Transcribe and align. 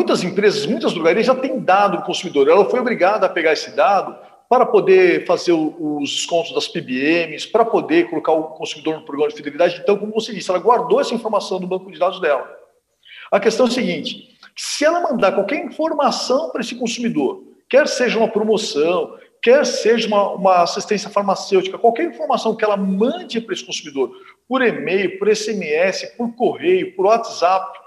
muitas 0.00 0.24
empresas, 0.24 0.64
muitas 0.64 0.94
drogarias 0.94 1.26
já 1.26 1.34
têm 1.34 1.60
dado 1.60 1.98
o 1.98 2.02
consumidor. 2.02 2.48
Ela 2.48 2.64
foi 2.64 2.80
obrigada 2.80 3.26
a 3.26 3.28
pegar 3.28 3.52
esse 3.52 3.70
dado 3.76 4.16
para 4.48 4.64
poder 4.64 5.26
fazer 5.26 5.52
os 5.52 6.10
descontos 6.10 6.52
das 6.54 6.66
PBMs, 6.66 7.46
para 7.46 7.64
poder 7.64 8.08
colocar 8.08 8.32
o 8.32 8.44
consumidor 8.44 8.96
no 8.96 9.04
programa 9.04 9.28
de 9.30 9.36
fidelidade. 9.36 9.78
Então, 9.80 9.96
como 9.96 10.12
você 10.12 10.32
disse, 10.32 10.50
ela 10.50 10.58
guardou 10.58 11.00
essa 11.00 11.14
informação 11.14 11.60
no 11.60 11.66
banco 11.66 11.92
de 11.92 11.98
dados 11.98 12.20
dela. 12.20 12.50
A 13.30 13.38
questão 13.38 13.66
é 13.66 13.68
a 13.68 13.72
seguinte: 13.72 14.36
se 14.56 14.84
ela 14.84 15.00
mandar 15.00 15.32
qualquer 15.32 15.62
informação 15.64 16.50
para 16.50 16.62
esse 16.62 16.74
consumidor, 16.74 17.44
quer 17.68 17.86
seja 17.86 18.18
uma 18.18 18.28
promoção, 18.28 19.16
quer 19.42 19.64
seja 19.66 20.08
uma, 20.08 20.30
uma 20.32 20.62
assistência 20.62 21.10
farmacêutica, 21.10 21.78
qualquer 21.78 22.06
informação 22.06 22.56
que 22.56 22.64
ela 22.64 22.76
mande 22.76 23.40
para 23.40 23.54
esse 23.54 23.64
consumidor, 23.64 24.10
por 24.48 24.62
e-mail, 24.62 25.18
por 25.18 25.28
SMS, 25.28 26.06
por 26.16 26.34
correio, 26.34 26.96
por 26.96 27.06
WhatsApp, 27.06 27.78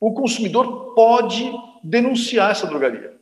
o 0.00 0.12
consumidor 0.12 0.94
pode 0.94 1.50
denunciar 1.82 2.50
essa 2.50 2.66
drogaria. 2.66 3.17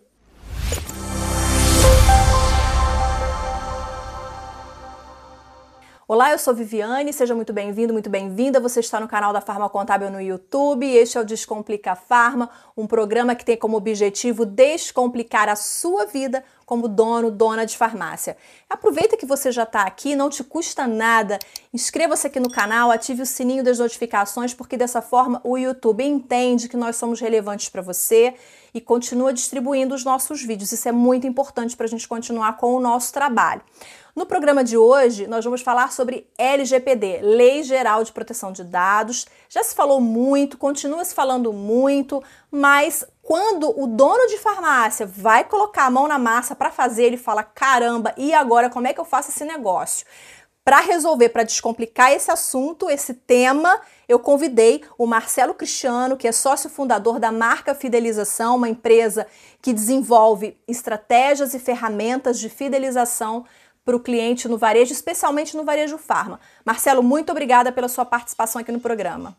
Olá, 6.09 6.31
eu 6.31 6.39
sou 6.39 6.55
Viviane, 6.55 7.13
seja 7.13 7.35
muito 7.35 7.53
bem-vindo, 7.53 7.93
muito 7.93 8.09
bem-vinda. 8.09 8.61
Você 8.61 8.79
está 8.79 9.01
no 9.01 9.09
canal 9.09 9.33
da 9.33 9.41
Farma 9.41 9.69
Contábil 9.69 10.09
no 10.09 10.21
YouTube. 10.21 10.87
Este 10.87 11.19
é 11.19 11.21
o 11.21 11.25
Descomplica 11.25 11.97
Farma, 11.97 12.49
um 12.77 12.87
programa 12.87 13.35
que 13.35 13.45
tem 13.45 13.57
como 13.57 13.77
objetivo 13.77 14.47
descomplicar 14.47 15.49
a 15.49 15.57
sua 15.57 16.07
vida 16.07 16.45
como 16.65 16.87
dono, 16.87 17.29
dona 17.29 17.67
de 17.67 17.77
farmácia. 17.77 18.37
Aproveita 18.71 19.17
que 19.17 19.27
você 19.27 19.51
já 19.51 19.65
está 19.65 19.83
aqui, 19.83 20.15
não 20.15 20.31
te 20.31 20.45
custa 20.45 20.87
nada. 20.87 21.41
Inscreva-se 21.75 22.29
aqui 22.29 22.39
no 22.39 22.51
canal, 22.51 22.93
ative 22.93 23.23
o 23.23 23.27
sininho 23.27 23.65
das 23.65 23.81
notificações, 23.81 24.55
porque 24.55 24.77
dessa 24.77 25.03
forma 25.03 25.41
o 25.43 25.59
YouTube 25.59 26.05
entende 26.05 26.69
que 26.69 26.77
nós 26.77 26.95
somos 26.95 27.21
relevantes 27.21 27.69
para 27.69 27.83
você 27.83 28.35
e 28.73 28.81
continua 28.81 29.33
distribuindo 29.33 29.93
os 29.93 30.05
nossos 30.05 30.41
vídeos. 30.41 30.71
Isso 30.71 30.89
é 30.89 30.93
muito 30.93 31.27
importante 31.27 31.77
para 31.77 31.87
a 31.87 31.89
gente 31.89 32.07
continuar 32.07 32.57
com 32.59 32.77
o 32.77 32.81
nosso 32.81 33.13
trabalho. 33.13 33.63
No 34.17 34.25
programa 34.25 34.65
de 34.65 34.79
hoje, 34.79 35.27
nós 35.27 35.45
vamos 35.45 35.61
falar 35.61 35.93
sobre 35.93 36.27
LGPD, 36.39 37.21
Lei 37.21 37.63
Geral 37.63 38.03
de 38.03 38.11
Proteção 38.11 38.51
de 38.51 38.65
Dados. 38.65 39.27
Já 39.47 39.63
se 39.63 39.75
falou 39.75 40.01
muito, 40.01 40.57
continua 40.57 41.05
se 41.05 41.15
falando 41.15 41.53
muito, 41.53 42.25
mas 42.51 43.05
quando 43.23 43.79
o 43.79 43.87
dono 43.87 44.27
de 44.29 44.39
farmácia 44.39 45.05
vai 45.05 45.45
colocar 45.45 45.85
a 45.85 45.91
mão 45.91 46.09
na 46.09 46.19
massa 46.19 46.57
para 46.57 46.71
fazer, 46.71 47.05
ele 47.05 47.19
fala: 47.19 47.43
caramba, 47.43 48.15
e 48.17 48.33
agora 48.33 48.71
como 48.71 48.87
é 48.87 48.95
que 48.95 49.01
eu 49.01 49.05
faço 49.05 49.29
esse 49.29 49.45
negócio? 49.45 50.07
Para 50.65 50.81
resolver, 50.81 51.29
para 51.29 51.45
descomplicar 51.45 52.11
esse 52.11 52.31
assunto, 52.31 52.89
esse 52.89 53.13
tema, 53.13 53.81
eu 54.09 54.19
convidei 54.19 54.83
o 54.97 55.07
Marcelo 55.07 55.53
Cristiano, 55.53 56.17
que 56.17 56.27
é 56.27 56.33
sócio 56.33 56.71
fundador 56.71 57.21
da 57.21 57.31
Marca 57.31 57.75
Fidelização, 57.75 58.57
uma 58.57 58.69
empresa 58.69 59.27
que 59.61 59.75
desenvolve 59.75 60.57
estratégias 60.67 61.53
e 61.53 61.59
ferramentas 61.59 62.41
de 62.41 62.49
fidelização 62.49 63.45
para 63.87 63.95
o 63.95 64.01
cliente 64.01 64.49
no 64.49 64.59
varejo, 64.59 64.93
especialmente 64.93 65.57
no 65.57 65.63
varejo 65.63 65.97
farma. 65.97 66.41
Marcelo, 66.65 67.05
muito 67.05 67.31
obrigada 67.31 67.71
pela 67.71 67.87
sua 67.87 68.05
participação 68.05 68.61
aqui 68.61 68.73
no 68.73 68.81
programa. 68.81 69.37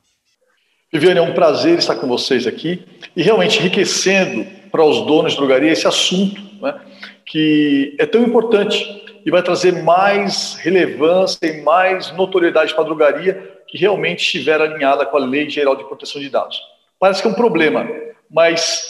Viviane, 0.92 1.20
é 1.20 1.22
um 1.22 1.34
prazer 1.34 1.78
estar 1.78 1.96
com 1.96 2.08
vocês 2.08 2.48
aqui 2.48 2.88
e 3.14 3.22
realmente 3.22 3.60
enriquecendo 3.60 4.48
para 4.72 4.86
os 4.86 5.06
donos 5.06 5.34
de 5.34 5.38
drogaria 5.38 5.74
esse 5.74 5.86
assunto, 5.86 6.42
né, 6.62 6.80
que 7.26 7.94
é 8.00 8.06
tão 8.06 8.24
importante 8.24 9.06
e 9.26 9.30
vai 9.30 9.44
trazer 9.44 9.84
mais 9.84 10.56
relevância 10.56 11.46
e 11.46 11.62
mais 11.62 12.10
notoriedade 12.14 12.74
para 12.74 12.84
a 12.84 12.86
drogaria 12.86 13.58
que 13.68 13.78
realmente 13.78 14.22
estiver 14.22 14.62
alinhada 14.62 15.06
com 15.06 15.18
a 15.18 15.20
Lei 15.20 15.50
Geral 15.50 15.76
de 15.76 15.84
Proteção 15.84 16.22
de 16.22 16.30
Dados. 16.30 16.58
Parece 16.98 17.22
que 17.22 17.28
é 17.28 17.32
um 17.32 17.36
problema, 17.36 17.86
mas 18.32 18.82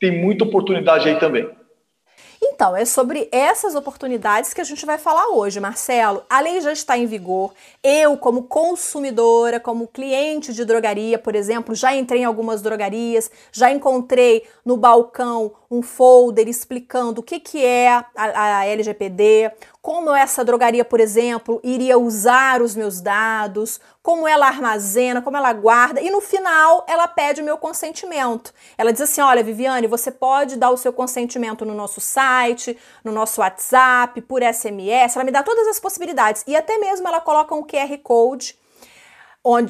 tem 0.00 0.10
muita 0.10 0.42
oportunidade 0.42 1.08
aí 1.08 1.20
também. 1.20 1.48
Então, 2.54 2.76
é 2.76 2.84
sobre 2.84 3.28
essas 3.32 3.74
oportunidades 3.74 4.54
que 4.54 4.60
a 4.60 4.64
gente 4.64 4.86
vai 4.86 4.96
falar 4.96 5.26
hoje, 5.30 5.58
Marcelo. 5.58 6.22
A 6.30 6.38
lei 6.38 6.60
já 6.60 6.70
está 6.70 6.96
em 6.96 7.04
vigor. 7.04 7.52
Eu, 7.82 8.16
como 8.16 8.44
consumidora, 8.44 9.58
como 9.58 9.88
cliente 9.88 10.54
de 10.54 10.64
drogaria, 10.64 11.18
por 11.18 11.34
exemplo, 11.34 11.74
já 11.74 11.96
entrei 11.96 12.20
em 12.20 12.24
algumas 12.24 12.62
drogarias, 12.62 13.28
já 13.50 13.72
encontrei 13.72 14.44
no 14.64 14.76
balcão 14.76 15.50
um 15.74 15.82
folder 15.82 16.48
explicando 16.48 17.20
o 17.20 17.24
que, 17.24 17.40
que 17.40 17.64
é 17.64 17.88
a, 17.88 18.06
a 18.14 18.66
LGPD, 18.66 19.52
como 19.82 20.14
essa 20.14 20.44
drogaria, 20.44 20.84
por 20.84 21.00
exemplo, 21.00 21.60
iria 21.62 21.98
usar 21.98 22.62
os 22.62 22.74
meus 22.74 23.00
dados, 23.00 23.80
como 24.02 24.26
ela 24.26 24.46
armazena, 24.46 25.20
como 25.20 25.36
ela 25.36 25.52
guarda, 25.52 26.00
e 26.00 26.10
no 26.10 26.20
final 26.20 26.86
ela 26.88 27.06
pede 27.06 27.42
o 27.42 27.44
meu 27.44 27.58
consentimento. 27.58 28.54
Ela 28.78 28.92
diz 28.92 29.02
assim: 29.02 29.20
olha, 29.20 29.42
Viviane, 29.42 29.86
você 29.86 30.10
pode 30.10 30.56
dar 30.56 30.70
o 30.70 30.76
seu 30.76 30.92
consentimento 30.92 31.64
no 31.64 31.74
nosso 31.74 32.00
site, 32.00 32.78
no 33.02 33.12
nosso 33.12 33.40
WhatsApp, 33.40 34.20
por 34.22 34.42
SMS, 34.42 35.16
ela 35.16 35.24
me 35.24 35.32
dá 35.32 35.42
todas 35.42 35.66
as 35.68 35.80
possibilidades. 35.80 36.44
E 36.46 36.56
até 36.56 36.78
mesmo 36.78 37.06
ela 37.06 37.20
coloca 37.20 37.54
um 37.54 37.62
QR 37.62 37.98
Code 38.02 38.56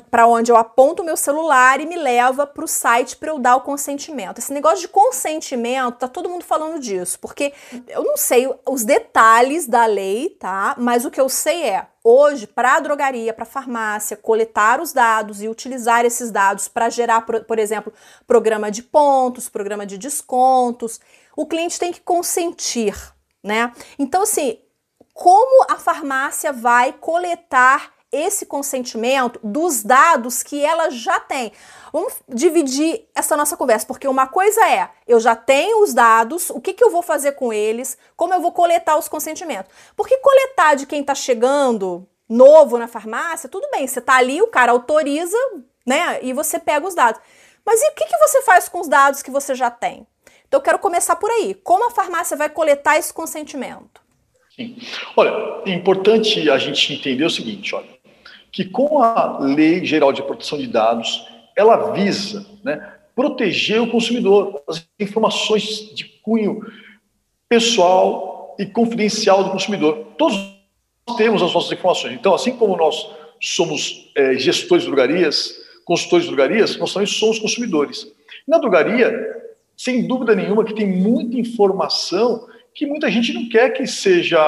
para 0.09 0.27
onde 0.29 0.53
eu 0.53 0.57
aponto 0.57 1.03
o 1.03 1.05
meu 1.05 1.17
celular 1.17 1.81
e 1.81 1.87
me 1.87 1.97
leva 1.97 2.47
para 2.47 2.65
o 2.65 2.69
site 2.69 3.17
para 3.17 3.31
eu 3.31 3.41
dar 3.41 3.57
o 3.57 3.63
consentimento. 3.63 4.39
Esse 4.39 4.53
negócio 4.53 4.81
de 4.81 4.89
consentimento, 4.89 5.99
tá 5.99 6.07
todo 6.07 6.29
mundo 6.29 6.45
falando 6.45 6.79
disso, 6.79 7.19
porque 7.19 7.53
eu 7.89 8.05
não 8.05 8.17
sei 8.17 8.49
os 8.65 8.85
detalhes 8.85 9.67
da 9.67 9.85
lei, 9.85 10.31
tá? 10.39 10.77
Mas 10.79 11.05
o 11.05 11.11
que 11.11 11.21
eu 11.21 11.29
sei 11.29 11.65
é, 11.65 11.89
hoje, 12.05 12.47
para 12.47 12.77
a 12.77 12.81
drogaria, 12.81 13.35
para 13.35 13.43
a 13.43 13.47
farmácia, 13.47 14.17
coletar 14.17 14.81
os 14.81 14.93
dados 14.93 15.43
e 15.43 15.49
utilizar 15.49 16.05
esses 16.05 16.31
dados 16.31 16.69
para 16.69 16.89
gerar, 16.89 17.23
por 17.23 17.59
exemplo, 17.59 17.93
programa 18.29 18.71
de 18.71 18.83
pontos, 18.83 19.49
programa 19.49 19.85
de 19.85 19.99
descontos, 19.99 21.01
o 21.37 21.47
cliente 21.47 21.81
tem 21.81 21.93
que 21.93 22.01
consentir, 22.01 22.95
né? 23.43 23.73
Então, 23.99 24.23
assim, 24.23 24.61
como 25.13 25.67
a 25.69 25.77
farmácia 25.77 26.53
vai 26.53 26.93
coletar 26.93 27.93
esse 28.15 28.47
consentimento 28.47 29.41
dos 29.43 29.83
dados 29.83 30.43
que 30.43 30.65
ela 30.65 30.91
já 30.91 31.19
tem. 31.19 31.53
Vamos 31.93 32.15
dividir 32.29 33.07
essa 33.15 33.37
nossa 33.37 33.57
conversa, 33.57 33.87
porque 33.87 34.09
uma 34.09 34.27
coisa 34.27 34.61
é, 34.69 34.89
eu 35.07 35.21
já 35.21 35.37
tenho 35.37 35.83
os 35.83 35.95
dados, 35.95 36.51
o 36.51 36.61
que, 36.61 36.73
que 36.73 36.83
eu 36.83 36.91
vou 36.91 37.03
fazer 37.03 37.33
com 37.33 37.53
eles, 37.53 37.99
como 38.17 38.35
eu 38.35 38.41
vou 38.41 38.53
coletar 38.53 38.97
os 38.97 39.09
consentimentos. 39.09 39.73
Porque 39.97 40.17
coletar 40.19 40.75
de 40.75 40.87
quem 40.87 41.01
está 41.01 41.15
chegando 41.15 42.07
novo 42.29 42.79
na 42.79 42.89
farmácia, 42.89 43.49
tudo 43.49 43.69
bem, 43.71 43.87
você 43.87 43.99
está 43.99 44.17
ali, 44.17 44.41
o 44.41 44.49
cara 44.49 44.73
autoriza, 44.73 45.37
né, 45.87 46.19
e 46.23 46.33
você 46.33 46.59
pega 46.59 46.87
os 46.87 46.95
dados. 46.95 47.21
Mas 47.65 47.81
e 47.83 47.89
o 47.91 47.95
que, 47.95 48.07
que 48.07 48.19
você 48.19 48.43
faz 48.43 48.69
com 48.69 48.81
os 48.81 48.89
dados 48.89 49.23
que 49.23 49.31
você 49.31 49.55
já 49.55 49.71
tem? 49.71 50.07
Então 50.49 50.59
eu 50.59 50.65
quero 50.65 50.79
começar 50.79 51.17
por 51.17 51.31
aí. 51.31 51.55
Como 51.55 51.87
a 51.87 51.91
farmácia 51.91 52.37
vai 52.37 52.49
coletar 52.49 52.99
esse 52.99 53.13
consentimento? 53.13 54.03
Sim. 54.55 54.77
Olha, 55.17 55.63
é 55.67 55.71
importante 55.71 56.49
a 56.49 56.59
gente 56.59 56.93
entender 56.93 57.25
o 57.25 57.31
seguinte, 57.31 57.75
olha 57.75 57.95
que 58.55 58.65
com 58.65 59.03
a 59.03 59.41
Lei 59.41 59.85
Geral 59.85 60.13
de 60.13 60.23
Proteção 60.23 60.57
de 60.57 60.69
Dados, 60.69 61.27
ela 61.57 61.91
visa 61.91 62.47
né, 62.63 62.89
proteger 63.13 63.83
o 63.83 63.91
consumidor, 63.91 64.63
as 64.69 64.87
informações 64.99 65.93
de 65.93 66.05
cunho 66.23 66.65
pessoal 67.49 68.55
e 68.57 68.65
confidencial 68.65 69.43
do 69.43 69.51
consumidor. 69.51 70.07
Todos 70.17 70.37
temos 71.17 71.43
as 71.43 71.53
nossas 71.53 71.73
informações. 71.73 72.15
Então, 72.15 72.33
assim 72.33 72.53
como 72.53 72.77
nós 72.77 73.11
somos 73.41 74.13
é, 74.17 74.35
gestores 74.35 74.85
de 74.85 74.91
drogarias, 74.91 75.53
consultores 75.85 76.25
de 76.25 76.31
drogarias, 76.31 76.77
nós 76.77 76.93
também 76.93 77.09
somos 77.09 77.41
consumidores. 77.41 78.07
Na 78.47 78.59
drogaria, 78.59 79.13
sem 79.77 80.07
dúvida 80.07 80.33
nenhuma, 80.37 80.65
que 80.65 80.75
tem 80.75 80.87
muita 80.87 81.37
informação 81.37 82.47
que 82.73 82.87
muita 82.87 83.11
gente 83.11 83.33
não 83.33 83.49
quer 83.49 83.71
que 83.71 83.85
seja 83.85 84.41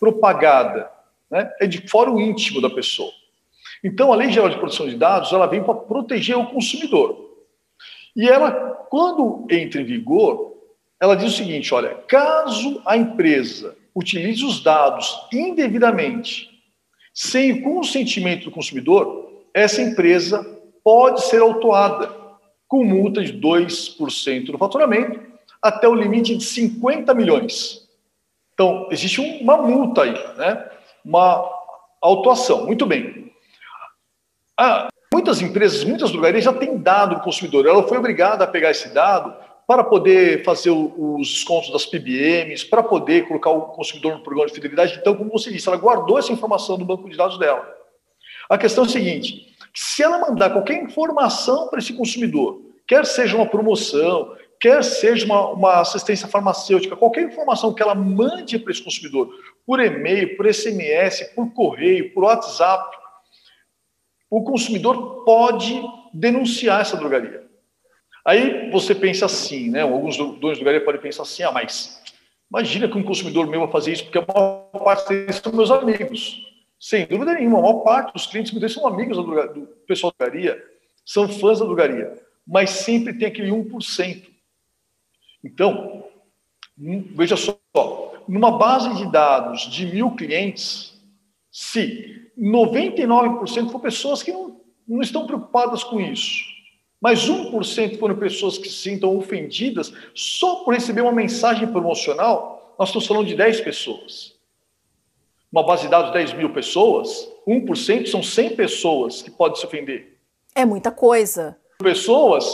propagada. 0.00 0.90
Né? 1.30 1.50
É 1.60 1.66
de 1.66 1.86
fora 1.86 2.10
o 2.10 2.18
íntimo 2.18 2.62
da 2.62 2.70
pessoa. 2.70 3.12
Então, 3.86 4.12
a 4.12 4.16
Lei 4.16 4.32
Geral 4.32 4.50
de 4.50 4.58
Proteção 4.58 4.88
de 4.88 4.96
Dados, 4.96 5.32
ela 5.32 5.46
vem 5.46 5.62
para 5.62 5.72
proteger 5.72 6.36
o 6.36 6.46
consumidor. 6.46 7.30
E 8.16 8.28
ela, 8.28 8.50
quando 8.90 9.46
entra 9.48 9.80
em 9.80 9.84
vigor, 9.84 10.54
ela 11.00 11.14
diz 11.14 11.32
o 11.32 11.36
seguinte, 11.36 11.72
olha, 11.72 11.94
caso 12.08 12.82
a 12.84 12.96
empresa 12.96 13.76
utilize 13.94 14.44
os 14.44 14.60
dados 14.60 15.16
indevidamente, 15.32 16.50
sem 17.14 17.52
o 17.52 17.62
consentimento 17.62 18.46
do 18.46 18.50
consumidor, 18.50 19.44
essa 19.54 19.80
empresa 19.80 20.44
pode 20.82 21.22
ser 21.22 21.40
autuada 21.40 22.12
com 22.66 22.82
multa 22.82 23.22
de 23.22 23.34
2% 23.34 24.46
do 24.46 24.58
faturamento 24.58 25.20
até 25.62 25.86
o 25.86 25.94
limite 25.94 26.34
de 26.34 26.44
50 26.44 27.14
milhões. 27.14 27.88
Então, 28.52 28.88
existe 28.90 29.20
uma 29.20 29.56
multa 29.58 30.02
aí, 30.02 30.36
né? 30.36 30.70
uma 31.04 31.48
autuação. 32.02 32.66
Muito 32.66 32.84
bem. 32.84 33.25
Ah, 34.58 34.88
muitas 35.12 35.42
empresas, 35.42 35.84
muitas 35.84 36.10
drogarias 36.10 36.44
já 36.44 36.52
têm 36.52 36.78
dado 36.78 37.16
o 37.16 37.20
consumidor. 37.20 37.66
Ela 37.66 37.86
foi 37.86 37.98
obrigada 37.98 38.44
a 38.44 38.46
pegar 38.46 38.70
esse 38.70 38.88
dado 38.88 39.34
para 39.66 39.82
poder 39.82 40.44
fazer 40.44 40.70
os 40.70 41.28
descontos 41.28 41.70
das 41.72 41.84
PBMs, 41.84 42.64
para 42.64 42.82
poder 42.82 43.26
colocar 43.26 43.50
o 43.50 43.62
consumidor 43.62 44.14
no 44.14 44.22
programa 44.22 44.48
de 44.48 44.54
fidelidade. 44.54 44.96
Então, 44.98 45.14
como 45.14 45.30
você 45.30 45.50
disse, 45.50 45.68
ela 45.68 45.76
guardou 45.76 46.18
essa 46.18 46.32
informação 46.32 46.78
no 46.78 46.84
banco 46.84 47.10
de 47.10 47.16
dados 47.16 47.38
dela. 47.38 47.68
A 48.48 48.56
questão 48.56 48.84
é 48.84 48.86
a 48.86 48.90
seguinte: 48.90 49.54
se 49.74 50.02
ela 50.02 50.18
mandar 50.18 50.50
qualquer 50.50 50.82
informação 50.82 51.68
para 51.68 51.80
esse 51.80 51.92
consumidor, 51.92 52.62
quer 52.86 53.04
seja 53.04 53.36
uma 53.36 53.46
promoção, 53.46 54.32
quer 54.60 54.82
seja 54.84 55.26
uma, 55.26 55.50
uma 55.50 55.80
assistência 55.80 56.28
farmacêutica, 56.28 56.96
qualquer 56.96 57.24
informação 57.24 57.74
que 57.74 57.82
ela 57.82 57.94
mande 57.94 58.58
para 58.58 58.72
esse 58.72 58.82
consumidor, 58.82 59.28
por 59.66 59.80
e-mail, 59.80 60.36
por 60.36 60.52
SMS, 60.52 61.24
por 61.34 61.52
correio, 61.52 62.14
por 62.14 62.24
WhatsApp, 62.24 62.96
o 64.30 64.42
consumidor 64.42 65.24
pode 65.24 65.80
denunciar 66.12 66.80
essa 66.80 66.96
drogaria. 66.96 67.46
Aí 68.24 68.70
você 68.70 68.94
pensa 68.94 69.26
assim, 69.26 69.70
né? 69.70 69.82
Alguns 69.82 70.16
donos 70.16 70.58
de 70.58 70.64
drogaria 70.64 70.84
podem 70.84 71.00
pensar 71.00 71.22
assim, 71.22 71.42
ah, 71.44 71.52
mas 71.52 72.02
imagina 72.50 72.88
que 72.88 72.98
um 72.98 73.02
consumidor 73.02 73.46
meu 73.46 73.60
vai 73.60 73.70
fazer 73.70 73.92
isso, 73.92 74.04
porque 74.04 74.18
a 74.18 74.26
maior 74.26 74.70
parte 74.84 75.08
deles 75.08 75.36
são 75.36 75.52
meus 75.52 75.70
amigos. 75.70 76.44
Sem 76.78 77.06
dúvida 77.06 77.34
nenhuma, 77.34 77.58
a 77.58 77.62
maior 77.62 77.80
parte 77.84 78.12
dos 78.12 78.26
clientes 78.26 78.52
meus 78.52 78.72
são 78.72 78.86
amigos 78.86 79.16
do 79.16 79.66
pessoal 79.86 80.12
da 80.18 80.26
drogaria, 80.26 80.62
são 81.04 81.28
fãs 81.28 81.60
da 81.60 81.64
drogaria, 81.64 82.20
mas 82.46 82.70
sempre 82.70 83.14
tem 83.14 83.28
aquele 83.28 83.50
1%. 83.50 84.26
Então, 85.44 86.04
hum, 86.78 87.08
veja 87.14 87.36
só, 87.36 87.56
numa 88.26 88.58
base 88.58 88.92
de 88.96 89.10
dados 89.10 89.70
de 89.70 89.86
mil 89.86 90.16
clientes, 90.16 91.00
se 91.50 92.25
99% 92.38 93.70
for 93.70 93.80
pessoas 93.80 94.22
que 94.22 94.32
não, 94.32 94.60
não 94.86 95.00
estão 95.00 95.26
preocupadas 95.26 95.82
com 95.82 96.00
isso, 96.00 96.44
mas 97.00 97.28
1% 97.28 97.98
foram 97.98 98.16
pessoas 98.16 98.58
que 98.58 98.68
se 98.68 98.74
sintam 98.74 99.16
ofendidas 99.16 99.92
só 100.14 100.64
por 100.64 100.74
receber 100.74 101.02
uma 101.02 101.12
mensagem 101.12 101.66
promocional, 101.68 102.74
nós 102.78 102.88
estamos 102.88 103.06
falando 103.06 103.26
de 103.26 103.34
10 103.34 103.60
pessoas. 103.60 104.34
Uma 105.50 105.64
base 105.64 105.84
de 105.84 105.88
dados 105.88 106.12
de 106.12 106.18
10 106.18 106.34
mil 106.34 106.52
pessoas, 106.52 107.28
1% 107.46 108.06
são 108.06 108.22
100 108.22 108.56
pessoas 108.56 109.22
que 109.22 109.30
podem 109.30 109.58
se 109.58 109.64
ofender. 109.64 110.18
É 110.54 110.64
muita 110.64 110.90
coisa. 110.90 111.56
Pessoas, 111.78 112.44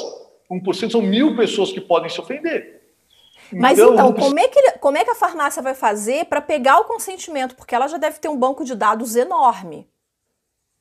1% 0.50 0.90
são 0.90 1.02
mil 1.02 1.36
pessoas 1.36 1.72
que 1.72 1.80
podem 1.80 2.10
se 2.10 2.20
ofender. 2.20 2.81
Mas 3.52 3.78
então, 3.78 3.94
então 3.94 4.12
como, 4.12 4.38
é 4.38 4.48
que, 4.48 4.72
como 4.78 4.98
é 4.98 5.04
que 5.04 5.10
a 5.10 5.14
farmácia 5.14 5.62
vai 5.62 5.74
fazer 5.74 6.26
para 6.26 6.40
pegar 6.40 6.78
o 6.78 6.84
consentimento? 6.84 7.54
Porque 7.54 7.74
ela 7.74 7.88
já 7.88 7.98
deve 7.98 8.18
ter 8.18 8.28
um 8.28 8.36
banco 8.36 8.64
de 8.64 8.74
dados 8.74 9.16
enorme. 9.16 9.88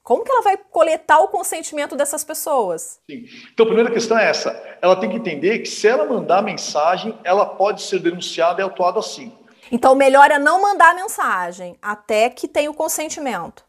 Como 0.03 0.23
que 0.23 0.31
ela 0.31 0.41
vai 0.41 0.57
coletar 0.57 1.19
o 1.19 1.27
consentimento 1.27 1.95
dessas 1.95 2.23
pessoas? 2.23 3.00
Sim. 3.09 3.23
Então, 3.53 3.65
a 3.65 3.68
primeira 3.68 3.91
questão 3.91 4.18
é 4.18 4.27
essa. 4.27 4.51
Ela 4.81 4.95
tem 4.95 5.09
que 5.09 5.15
entender 5.15 5.59
que 5.59 5.69
se 5.69 5.88
ela 5.88 6.06
mandar 6.06 6.41
mensagem, 6.41 7.18
ela 7.23 7.45
pode 7.45 7.83
ser 7.83 8.00
denunciada 8.00 8.62
e 8.62 8.63
autuada 8.63 9.00
assim. 9.00 9.31
Então, 9.71 9.94
melhor 9.94 10.31
é 10.31 10.39
não 10.39 10.62
mandar 10.62 10.95
mensagem 10.95 11.77
até 11.81 12.29
que 12.29 12.47
tenha 12.47 12.71
o 12.71 12.74
consentimento. 12.74 13.63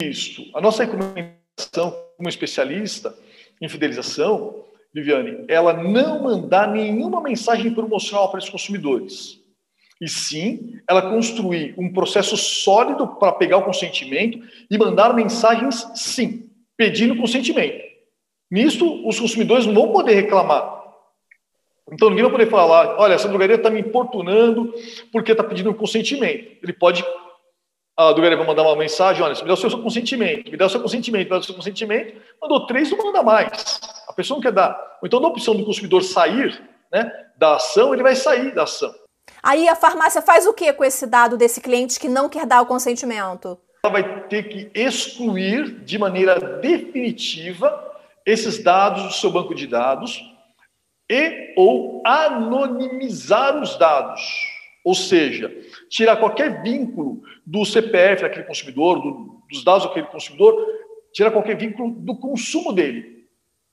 Isso. 0.00 0.42
A 0.54 0.60
nossa 0.60 0.84
recomendação 0.84 1.94
como 2.16 2.28
especialista 2.28 3.14
em 3.60 3.68
fidelização 3.68 4.64
Viviane, 4.96 5.44
ela 5.46 5.74
não 5.74 6.22
mandar 6.22 6.72
nenhuma 6.72 7.20
mensagem 7.20 7.70
promocional 7.74 8.30
para 8.30 8.38
os 8.38 8.48
consumidores. 8.48 9.38
E 10.00 10.08
sim, 10.08 10.80
ela 10.88 11.10
construir 11.10 11.74
um 11.76 11.92
processo 11.92 12.34
sólido 12.34 13.06
para 13.06 13.32
pegar 13.32 13.58
o 13.58 13.64
consentimento 13.64 14.38
e 14.70 14.78
mandar 14.78 15.12
mensagens, 15.12 15.86
sim, 15.94 16.48
pedindo 16.78 17.16
consentimento. 17.16 17.84
Nisso, 18.50 19.06
os 19.06 19.20
consumidores 19.20 19.66
não 19.66 19.74
vão 19.74 19.92
poder 19.92 20.14
reclamar. 20.14 20.82
Então, 21.92 22.08
ninguém 22.08 22.24
vai 22.24 22.32
poder 22.32 22.48
falar: 22.48 22.98
olha, 22.98 23.14
essa 23.14 23.28
drogaria 23.28 23.56
está 23.56 23.68
me 23.68 23.80
importunando 23.80 24.72
porque 25.12 25.32
está 25.32 25.44
pedindo 25.44 25.74
consentimento. 25.74 26.56
Ele 26.62 26.72
pode, 26.72 27.04
a 27.98 28.12
drogaria 28.12 28.36
vai 28.36 28.46
mandar 28.46 28.62
uma 28.62 28.76
mensagem: 28.76 29.22
olha, 29.22 29.34
me 29.34 29.46
dá 29.46 29.54
o 29.54 29.56
seu 29.56 29.70
consentimento, 29.82 30.50
me 30.50 30.56
dá 30.56 30.66
o 30.66 30.70
seu 30.70 30.80
consentimento, 30.80 31.24
me 31.24 31.30
dá 31.30 31.38
o 31.38 31.42
seu 31.42 31.54
consentimento. 31.54 32.14
Mandou 32.40 32.66
três, 32.66 32.90
não 32.90 32.98
manda 32.98 33.22
mais 33.22 33.95
pessoa 34.16 34.36
não 34.36 34.42
quer 34.42 34.52
dar. 34.52 34.98
Ou 35.00 35.06
então, 35.06 35.20
na 35.20 35.28
opção 35.28 35.54
do 35.54 35.64
consumidor 35.64 36.02
sair 36.02 36.60
né, 36.92 37.12
da 37.36 37.56
ação, 37.56 37.92
ele 37.92 38.02
vai 38.02 38.16
sair 38.16 38.54
da 38.54 38.64
ação. 38.64 38.94
Aí 39.42 39.68
a 39.68 39.76
farmácia 39.76 40.22
faz 40.22 40.46
o 40.46 40.54
que 40.54 40.72
com 40.72 40.84
esse 40.84 41.06
dado 41.06 41.36
desse 41.36 41.60
cliente 41.60 42.00
que 42.00 42.08
não 42.08 42.28
quer 42.28 42.46
dar 42.46 42.62
o 42.62 42.66
consentimento? 42.66 43.58
Ela 43.84 43.92
vai 43.92 44.26
ter 44.26 44.48
que 44.48 44.70
excluir 44.74 45.84
de 45.84 45.98
maneira 45.98 46.40
definitiva 46.40 47.94
esses 48.24 48.62
dados 48.62 49.04
do 49.04 49.12
seu 49.12 49.30
banco 49.30 49.54
de 49.54 49.66
dados 49.66 50.20
e 51.08 51.54
ou 51.56 52.02
anonimizar 52.04 53.60
os 53.62 53.76
dados. 53.76 54.20
Ou 54.84 54.94
seja, 54.94 55.52
tirar 55.88 56.16
qualquer 56.16 56.62
vínculo 56.62 57.22
do 57.44 57.64
CPF 57.64 58.22
daquele 58.22 58.44
consumidor, 58.44 59.00
do, 59.00 59.42
dos 59.48 59.64
dados 59.64 59.84
daquele 59.84 60.06
consumidor, 60.06 60.56
tirar 61.12 61.30
qualquer 61.30 61.56
vínculo 61.56 61.90
do 61.90 62.16
consumo 62.16 62.72
dele. 62.72 63.15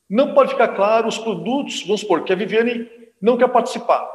Não 0.10 0.34
pode 0.34 0.52
ficar 0.52 0.70
claro 0.70 1.08
os 1.08 1.18
produtos, 1.18 1.84
vamos 1.84 2.02
supor, 2.02 2.24
que 2.24 2.34
a 2.34 2.36
Viviane 2.36 2.90
não 3.22 3.38
quer 3.38 3.48
participar. 3.48 4.12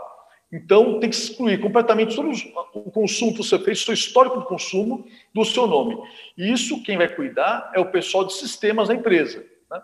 Então, 0.50 0.98
tem 0.98 1.10
que 1.10 1.16
excluir 1.16 1.60
completamente 1.60 2.16
todo 2.16 2.30
o 2.74 2.90
consumo 2.90 3.32
que 3.32 3.38
você 3.38 3.58
fez, 3.58 3.82
seu 3.82 3.92
histórico 3.92 4.40
de 4.40 4.46
consumo, 4.46 5.04
do 5.34 5.44
seu 5.44 5.66
nome. 5.66 5.98
E 6.36 6.50
isso, 6.50 6.82
quem 6.82 6.96
vai 6.96 7.08
cuidar 7.08 7.70
é 7.74 7.80
o 7.80 7.90
pessoal 7.90 8.24
de 8.24 8.32
sistemas 8.32 8.88
da 8.88 8.94
empresa. 8.94 9.44
Né? 9.70 9.82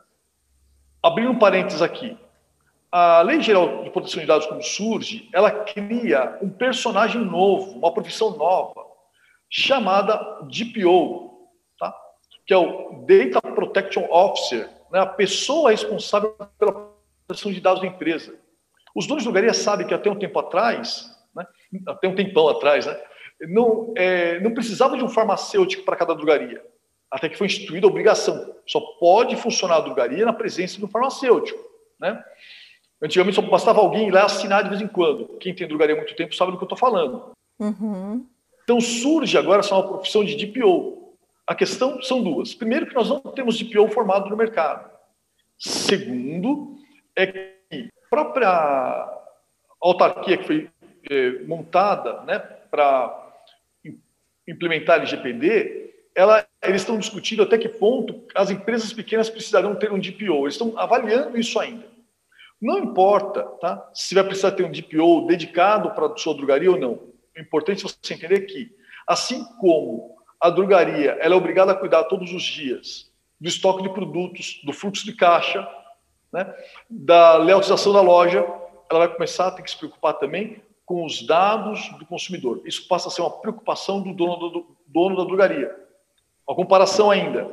Abrindo 1.03 1.33
um 1.33 1.39
parênteses 1.39 1.83
aqui. 1.83 2.17
A 2.91 3.21
Lei 3.23 3.43
Geral 3.43 3.83
de 3.83 3.91
Proteção 3.91 4.21
de 4.21 4.27
Dados, 4.27 4.47
quando 4.47 4.63
surge, 4.63 5.29
ela 5.33 5.51
cria 5.51 6.39
um 6.41 6.49
personagem 6.49 7.23
novo, 7.23 7.79
uma 7.79 7.93
profissão 7.93 8.37
nova, 8.37 8.87
chamada 9.51 10.17
DPO, 10.49 11.51
tá? 11.79 11.95
que 12.47 12.55
é 12.55 12.57
o 12.57 13.05
Data 13.07 13.43
Protection 13.53 14.07
Officer, 14.11 14.71
né, 14.95 15.01
a 15.01 15.07
pessoa 15.07 15.73
responsável 15.73 16.37
pela 16.57 16.93
proteção 17.27 17.51
de 17.51 17.61
dados 17.61 17.83
da 17.83 17.89
empresa. 17.89 18.33
Os 18.95 19.09
donos 19.09 19.25
de 19.25 19.29
drogaria 19.29 19.53
sabem 19.53 19.85
que 19.85 19.93
até 19.93 20.09
um 20.09 20.17
tempo 20.17 20.39
atrás, 20.39 21.11
né, 21.35 21.45
até 21.89 22.07
um 22.07 22.15
tempão 22.15 22.49
atrás, 22.49 22.87
né, 22.87 22.97
não, 23.49 23.93
é, 23.97 24.39
não 24.39 24.55
precisava 24.55 24.97
de 24.97 25.03
um 25.03 25.09
farmacêutico 25.09 25.85
para 25.85 25.97
cada 25.97 26.15
drogaria, 26.15 26.65
até 27.11 27.29
que 27.29 27.37
foi 27.37 27.49
instituída 27.49 27.89
a 27.89 27.91
obrigação. 27.91 28.55
Só 28.69 28.81
pode 29.01 29.35
funcionar 29.35 29.79
a 29.79 29.81
drogaria 29.81 30.25
na 30.25 30.33
presença 30.33 30.79
de 30.79 30.85
um 30.85 30.89
farmacêutico. 30.89 31.59
Né? 31.99 32.23
Antigamente 33.03 33.35
só 33.35 33.43
bastava 33.43 33.81
alguém 33.81 34.07
ir 34.07 34.13
lá 34.13 34.27
assinar 34.27 34.63
de 34.63 34.69
vez 34.69 34.81
em 34.81 34.87
quando. 34.87 35.37
Quem 35.39 35.53
tem 35.53 35.67
drogaria 35.67 35.97
há 35.97 35.99
muito 35.99 36.15
tempo 36.15 36.37
sabe 36.37 36.53
do 36.53 36.57
que 36.57 36.63
eu 36.63 36.67
estou 36.67 36.79
falando. 36.79 37.33
Uhum. 37.59 38.25
Então 38.63 38.81
surge 38.81 39.37
agora 39.37 39.59
essa 39.59 39.75
uma 39.75 39.89
profissão 39.89 40.25
de 40.25 40.37
DPO, 40.37 41.04
a 41.47 41.55
questão 41.55 42.03
são 42.03 42.23
duas. 42.23 42.55
Primeiro, 42.55 42.87
que 42.87 42.95
nós 42.95 43.09
não 43.09 43.21
temos 43.21 43.59
DPO 43.59 43.89
formado 43.89 44.31
no 44.31 44.37
mercado. 44.37 44.91
Segundo, 45.59 46.77
é 47.15 47.27
que 47.27 47.55
a 47.73 48.09
própria 48.09 49.21
autarquia 49.81 50.39
que 50.39 50.45
foi 50.45 50.71
é, 51.11 51.43
montada 51.45 52.23
né, 52.23 52.39
para 52.39 53.33
implementar 54.49 54.97
a 54.97 54.99
LGPD, 55.01 55.93
ela, 56.15 56.47
eles 56.63 56.83
estão 56.83 56.99
discutindo 56.99 57.43
até 57.43 57.59
que 57.59 57.69
ponto 57.69 58.27
as 58.35 58.51
empresas 58.51 58.93
pequenas 58.93 59.29
precisarão 59.29 59.75
ter 59.75 59.93
um 59.93 59.99
DPO. 59.99 60.45
Eles 60.45 60.55
estão 60.55 60.79
avaliando 60.79 61.39
isso 61.39 61.59
ainda. 61.59 61.87
Não 62.61 62.79
importa 62.79 63.43
tá, 63.61 63.91
se 63.93 64.15
vai 64.15 64.25
precisar 64.25 64.53
ter 64.53 64.65
um 64.65 64.71
DPO 64.71 65.27
dedicado 65.27 65.91
para 65.91 66.07
a 66.07 66.17
sua 66.17 66.35
drogaria 66.35 66.71
ou 66.71 66.79
não. 66.79 66.93
O 67.37 67.41
importante 67.41 67.85
é 67.85 67.89
você 67.89 68.15
entender 68.15 68.43
que, 68.43 68.75
assim 69.07 69.45
como 69.61 70.14
a 70.45 70.51
drogaria 70.51 71.17
ela 71.21 71.35
é 71.35 71.39
obrigada 71.39 71.73
a 71.73 71.75
cuidar 71.75 72.05
todos 72.05 72.31
os 72.31 72.43
dias 72.43 73.11
do 73.41 73.49
estoque 73.49 73.83
de 73.83 73.89
produtos, 73.89 74.61
do 74.63 74.75
fluxo 74.75 75.03
de 75.07 75.15
caixa, 75.15 75.67
né, 76.31 76.55
da 76.89 77.39
leotização 77.39 77.95
da 77.95 78.03
loja, 78.03 78.41
ela 78.91 79.07
vai 79.07 79.09
começar 79.09 79.47
a 79.47 79.51
ter 79.51 79.63
que 79.63 79.71
se 79.71 79.79
preocupar 79.79 80.13
também 80.15 80.63
com 80.85 81.03
os 81.07 81.27
dados 81.27 81.89
do 81.99 82.05
consumidor. 82.05 82.61
Isso 82.67 82.87
passa 82.87 83.09
a 83.09 83.11
ser 83.11 83.23
uma 83.23 83.31
preocupação 83.31 84.03
do 84.03 84.13
dono, 84.13 84.37
do, 84.37 84.51
do 84.51 84.77
dono 84.87 85.17
da 85.17 85.25
drogaria. 85.25 85.75
Uma 86.47 86.55
comparação 86.55 87.11
ainda. 87.11 87.51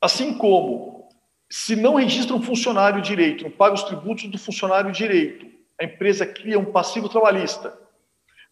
Assim 0.00 0.38
como, 0.38 1.08
se 1.50 1.74
não 1.74 1.96
registra 1.96 2.36
um 2.36 2.42
funcionário 2.42 3.02
direito, 3.02 3.42
não 3.42 3.50
paga 3.50 3.74
os 3.74 3.82
tributos 3.82 4.28
do 4.28 4.38
funcionário 4.38 4.92
direito, 4.92 5.46
a 5.80 5.84
empresa 5.84 6.24
cria 6.24 6.60
um 6.60 6.70
passivo 6.70 7.08
trabalhista 7.08 7.81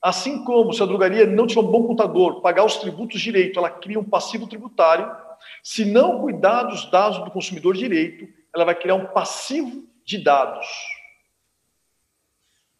Assim 0.02 0.44
como 0.44 0.72
se 0.72 0.82
a 0.82 0.86
drogaria 0.86 1.26
não 1.26 1.46
tiver 1.46 1.60
um 1.60 1.70
bom 1.70 1.86
contador, 1.86 2.40
pagar 2.40 2.64
os 2.64 2.76
tributos 2.76 3.20
direito, 3.20 3.58
ela 3.58 3.70
cria 3.70 4.00
um 4.00 4.04
passivo 4.04 4.46
tributário. 4.46 5.10
Se 5.62 5.84
não 5.84 6.20
cuidar 6.20 6.64
dos 6.64 6.90
dados 6.90 7.18
do 7.18 7.30
consumidor 7.30 7.74
direito, 7.74 8.26
ela 8.54 8.64
vai 8.64 8.74
criar 8.74 8.94
um 8.94 9.06
passivo 9.06 9.84
de 10.04 10.18
dados. 10.18 10.66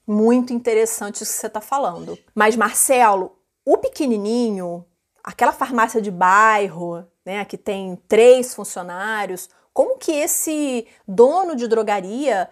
Muito 0.06 0.52
interessante 0.52 1.22
isso 1.22 1.32
que 1.32 1.40
você 1.40 1.46
está 1.46 1.60
falando. 1.60 2.18
Mas, 2.34 2.56
Marcelo, 2.56 3.36
o 3.64 3.76
pequenininho, 3.76 4.84
aquela 5.22 5.52
farmácia 5.52 6.00
de 6.00 6.10
bairro, 6.10 7.06
né, 7.24 7.44
que 7.44 7.58
tem 7.58 7.96
três 8.08 8.54
funcionários, 8.54 9.48
como 9.72 9.98
que 9.98 10.10
esse 10.10 10.88
dono 11.06 11.54
de 11.54 11.68
drogaria 11.68 12.48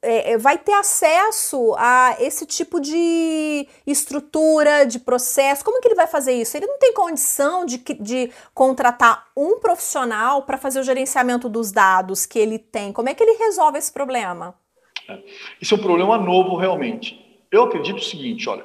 é, 0.00 0.38
vai 0.38 0.56
ter 0.56 0.72
acesso 0.72 1.74
a 1.76 2.16
esse 2.20 2.46
tipo 2.46 2.80
de 2.80 3.68
estrutura, 3.86 4.86
de 4.86 4.98
processo? 4.98 5.64
Como 5.64 5.80
que 5.80 5.88
ele 5.88 5.94
vai 5.94 6.06
fazer 6.06 6.32
isso? 6.32 6.56
Ele 6.56 6.66
não 6.66 6.78
tem 6.78 6.94
condição 6.94 7.66
de, 7.66 7.78
de 8.00 8.30
contratar 8.54 9.26
um 9.36 9.58
profissional 9.60 10.42
para 10.42 10.56
fazer 10.56 10.80
o 10.80 10.82
gerenciamento 10.82 11.48
dos 11.48 11.70
dados 11.72 12.24
que 12.24 12.38
ele 12.38 12.58
tem. 12.58 12.92
Como 12.92 13.08
é 13.08 13.14
que 13.14 13.22
ele 13.22 13.36
resolve 13.38 13.78
esse 13.78 13.92
problema? 13.92 14.54
É. 15.08 15.18
Isso 15.60 15.74
é 15.74 15.78
um 15.78 15.82
problema 15.82 16.16
novo, 16.16 16.56
realmente. 16.56 17.22
Eu 17.50 17.64
acredito 17.64 17.98
o 17.98 18.04
seguinte, 18.04 18.48
olha, 18.48 18.64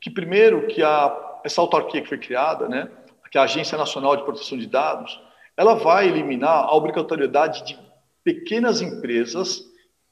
que 0.00 0.10
primeiro 0.10 0.66
que 0.66 0.82
a, 0.82 1.40
essa 1.44 1.60
autarquia 1.60 2.02
que 2.02 2.08
foi 2.08 2.18
criada, 2.18 2.68
né, 2.68 2.90
que 3.30 3.38
é 3.38 3.40
a 3.40 3.44
Agência 3.44 3.76
Nacional 3.78 4.16
de 4.16 4.24
Proteção 4.24 4.58
de 4.58 4.66
Dados, 4.66 5.20
ela 5.56 5.74
vai 5.74 6.08
eliminar 6.08 6.64
a 6.64 6.74
obrigatoriedade 6.74 7.64
de 7.64 7.78
pequenas 8.24 8.80
empresas 8.80 9.68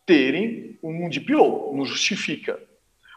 terem 0.06 0.78
um 0.82 1.08
DPO, 1.08 1.74
não 1.74 1.84
justifica. 1.84 2.58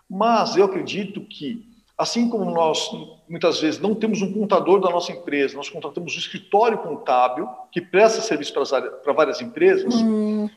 Mas 0.09 0.57
eu 0.57 0.65
acredito 0.65 1.21
que, 1.21 1.63
assim 1.95 2.27
como 2.29 2.49
nós 2.49 2.89
muitas 3.29 3.61
vezes 3.61 3.79
não 3.79 3.93
temos 3.93 4.23
um 4.23 4.33
contador 4.33 4.79
da 4.79 4.89
nossa 4.89 5.11
empresa, 5.11 5.55
nós 5.55 5.69
contratamos 5.69 6.15
um 6.15 6.19
escritório 6.19 6.79
contábil 6.79 7.47
que 7.71 7.79
presta 7.79 8.21
serviço 8.21 8.53
para, 8.53 9.13
várias 9.13 9.39
empresas, 9.39 9.93
hum. 9.95 10.49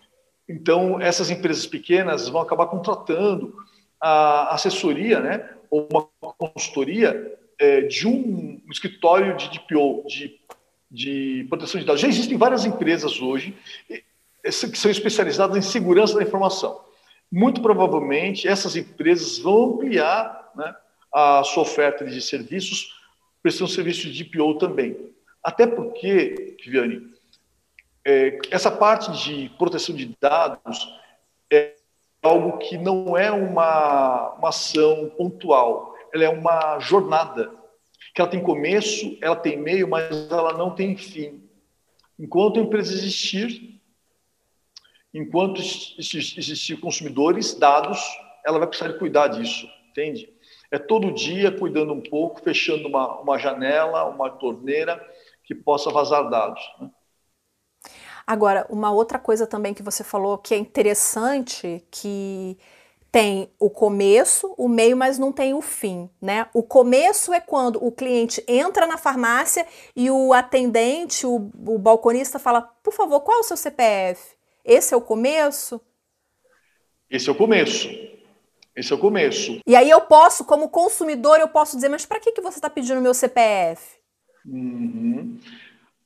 então 0.48 0.98
essas 0.98 1.28
empresas 1.30 1.66
pequenas 1.66 2.28
vão 2.30 2.40
acabar 2.40 2.66
contratando 2.66 3.54
a 4.00 4.54
assessoria, 4.54 5.20
né, 5.20 5.48
ou 5.70 5.86
uma 5.90 6.32
consultoria 6.32 7.38
é, 7.58 7.82
de 7.82 8.08
um 8.08 8.60
escritório 8.70 9.36
de 9.36 9.50
DPO, 9.50 10.04
de, 10.08 10.40
de 10.90 11.46
proteção 11.48 11.78
de 11.78 11.86
dados. 11.86 12.00
Já 12.00 12.08
existem 12.08 12.38
várias 12.38 12.64
empresas 12.64 13.20
hoje 13.20 13.54
que 14.42 14.78
são 14.78 14.90
especializadas 14.90 15.56
em 15.56 15.62
segurança 15.62 16.14
da 16.14 16.22
informação. 16.22 16.84
Muito 17.30 17.62
provavelmente, 17.62 18.46
essas 18.46 18.76
empresas 18.76 19.38
vão 19.38 19.74
ampliar 19.74 20.50
né, 20.54 20.74
a 21.12 21.42
sua 21.44 21.62
oferta 21.62 22.04
de 22.04 22.20
serviços, 22.20 23.00
prestando 23.42 23.70
serviços 23.70 24.12
de 24.12 24.24
DPO 24.24 24.58
também. 24.58 25.12
Até 25.42 25.66
porque, 25.66 26.56
Viviane, 26.62 27.10
é, 28.04 28.38
essa 28.50 28.70
parte 28.70 29.10
de 29.24 29.48
proteção 29.56 29.94
de 29.94 30.16
dados 30.20 30.88
é 31.50 31.74
algo 32.22 32.58
que 32.58 32.76
não 32.76 33.16
é 33.16 33.30
uma, 33.30 34.34
uma 34.34 34.48
ação 34.48 35.10
pontual, 35.16 35.94
ela 36.12 36.24
é 36.24 36.28
uma 36.28 36.78
jornada, 36.78 37.50
que 38.14 38.20
ela 38.20 38.30
tem 38.30 38.42
começo, 38.42 39.16
ela 39.20 39.36
tem 39.36 39.56
meio, 39.56 39.88
mas 39.88 40.30
ela 40.30 40.52
não 40.52 40.74
tem 40.74 40.96
fim. 40.96 41.42
Enquanto 42.18 42.60
a 42.60 42.62
empresa 42.62 42.92
existir, 42.92 43.71
enquanto 45.12 45.60
existir 45.60 46.80
consumidores, 46.80 47.54
dados, 47.54 48.00
ela 48.44 48.58
vai 48.58 48.66
precisar 48.66 48.92
cuidar 48.94 49.28
disso, 49.28 49.68
entende? 49.90 50.32
É 50.70 50.78
todo 50.78 51.12
dia 51.12 51.56
cuidando 51.56 51.92
um 51.92 52.00
pouco, 52.00 52.40
fechando 52.42 52.88
uma, 52.88 53.20
uma 53.20 53.38
janela, 53.38 54.04
uma 54.04 54.30
torneira 54.30 55.04
que 55.44 55.54
possa 55.54 55.90
vazar 55.90 56.28
dados. 56.30 56.62
Né? 56.80 56.90
Agora, 58.26 58.66
uma 58.70 58.90
outra 58.90 59.18
coisa 59.18 59.46
também 59.46 59.74
que 59.74 59.82
você 59.82 60.02
falou 60.02 60.38
que 60.38 60.54
é 60.54 60.58
interessante, 60.58 61.84
que 61.90 62.56
tem 63.10 63.50
o 63.58 63.68
começo, 63.68 64.54
o 64.56 64.66
meio, 64.66 64.96
mas 64.96 65.18
não 65.18 65.30
tem 65.30 65.52
o 65.52 65.60
fim, 65.60 66.08
né? 66.18 66.48
O 66.54 66.62
começo 66.62 67.30
é 67.34 67.40
quando 67.40 67.84
o 67.84 67.92
cliente 67.92 68.42
entra 68.48 68.86
na 68.86 68.96
farmácia 68.96 69.66
e 69.94 70.10
o 70.10 70.32
atendente, 70.32 71.26
o, 71.26 71.50
o 71.66 71.78
balconista 71.78 72.38
fala, 72.38 72.62
por 72.62 72.94
favor, 72.94 73.20
qual 73.20 73.36
é 73.36 73.40
o 73.40 73.44
seu 73.44 73.56
CPF? 73.56 74.34
Esse 74.64 74.94
é 74.94 74.96
o 74.96 75.00
começo? 75.00 75.80
Esse 77.10 77.28
é 77.28 77.32
o 77.32 77.34
começo. 77.34 77.88
Esse 78.74 78.92
é 78.92 78.96
o 78.96 78.98
começo. 78.98 79.60
E 79.66 79.76
aí 79.76 79.90
eu 79.90 80.00
posso, 80.00 80.44
como 80.44 80.68
consumidor, 80.68 81.38
eu 81.38 81.48
posso 81.48 81.76
dizer, 81.76 81.88
mas 81.88 82.06
para 82.06 82.20
que, 82.20 82.32
que 82.32 82.40
você 82.40 82.58
está 82.58 82.70
pedindo 82.70 83.00
meu 83.00 83.12
CPF? 83.12 83.98
Uhum. 84.46 85.38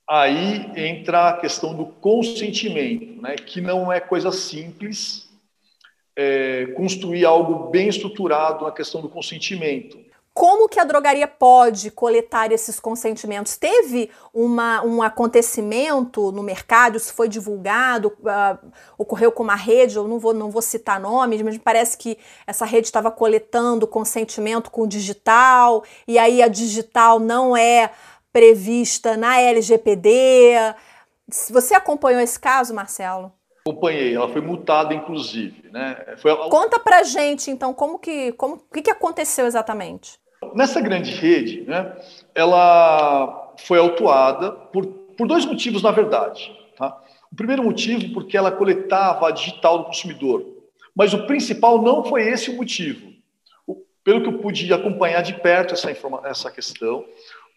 Aí 0.09 0.71
entra 0.77 1.29
a 1.29 1.37
questão 1.37 1.75
do 1.75 1.87
consentimento, 1.87 3.21
né? 3.23 3.37
que 3.37 3.61
não 3.61 3.93
é 3.93 4.01
coisa 4.01 4.33
simples 4.33 5.29
é, 6.17 6.67
construir 6.69 7.25
algo 7.25 7.71
bem 7.71 7.89
estruturado 7.89 8.65
na 8.65 8.73
questão 8.73 9.01
do 9.01 9.09
consentimento. 9.09 9.99
Como 10.37 10.69
que 10.69 10.79
a 10.79 10.85
drogaria 10.85 11.27
pode 11.27 11.91
coletar 11.91 12.53
esses 12.53 12.79
consentimentos? 12.79 13.57
Teve 13.57 14.11
uma, 14.35 14.85
um 14.85 15.01
acontecimento 15.01 16.31
no 16.31 16.43
mercado, 16.43 16.99
isso 16.99 17.15
foi 17.15 17.27
divulgado, 17.27 18.09
uh, 18.09 18.71
ocorreu 18.99 19.33
com 19.33 19.43
uma 19.43 19.55
rede, 19.55 19.97
eu 19.97 20.07
não 20.07 20.19
vou, 20.19 20.35
não 20.35 20.51
vou 20.51 20.61
citar 20.61 21.01
nomes, 21.01 21.41
mas 21.41 21.57
parece 21.57 21.97
que 21.97 22.19
essa 22.47 22.67
rede 22.67 22.87
estava 22.87 23.11
coletando 23.11 23.87
consentimento 23.87 24.71
com 24.71 24.87
digital, 24.87 25.83
e 26.07 26.19
aí 26.19 26.43
a 26.43 26.49
digital 26.49 27.19
não 27.19 27.57
é 27.57 27.91
prevista 28.31 29.17
na 29.17 29.41
LGPD. 29.41 30.53
Você 31.49 31.75
acompanhou 31.75 32.21
esse 32.21 32.39
caso, 32.39 32.75
Marcelo? 32.75 33.33
Acompanhei, 33.67 34.15
ela 34.15 34.29
foi 34.29 34.43
multada, 34.43 34.93
inclusive. 34.93 35.71
Né? 35.71 35.97
Foi... 36.19 36.37
Conta 36.51 36.79
pra 36.79 37.03
gente, 37.05 37.51
então, 37.51 37.73
como 37.73 37.99
que, 37.99 38.33
como, 38.33 38.57
o 38.57 38.59
que, 38.71 38.83
que 38.83 38.91
aconteceu 38.91 39.47
exatamente? 39.47 40.26
Nessa 40.55 40.81
grande 40.81 41.13
rede, 41.13 41.63
né, 41.63 41.97
ela 42.35 43.55
foi 43.59 43.79
autuada 43.79 44.53
por, 44.53 44.87
por 44.87 45.27
dois 45.27 45.45
motivos, 45.45 45.83
na 45.83 45.91
verdade. 45.91 46.55
Tá? 46.77 46.99
O 47.31 47.37
primeiro 47.37 47.63
motivo, 47.63 48.13
porque 48.13 48.37
ela 48.37 48.51
coletava 48.51 49.29
a 49.29 49.31
digital 49.31 49.79
do 49.79 49.85
consumidor. 49.85 50.45
Mas 50.95 51.13
o 51.13 51.27
principal 51.27 51.83
não 51.83 52.05
foi 52.05 52.23
esse 52.29 52.51
o 52.51 52.57
motivo. 52.57 53.13
O, 53.67 53.77
pelo 54.05 54.23
que 54.23 54.29
eu 54.29 54.39
pude 54.39 54.73
acompanhar 54.73 55.23
de 55.23 55.35
perto 55.35 55.75
essa, 55.75 55.91
essa 56.25 56.51
questão, 56.51 57.05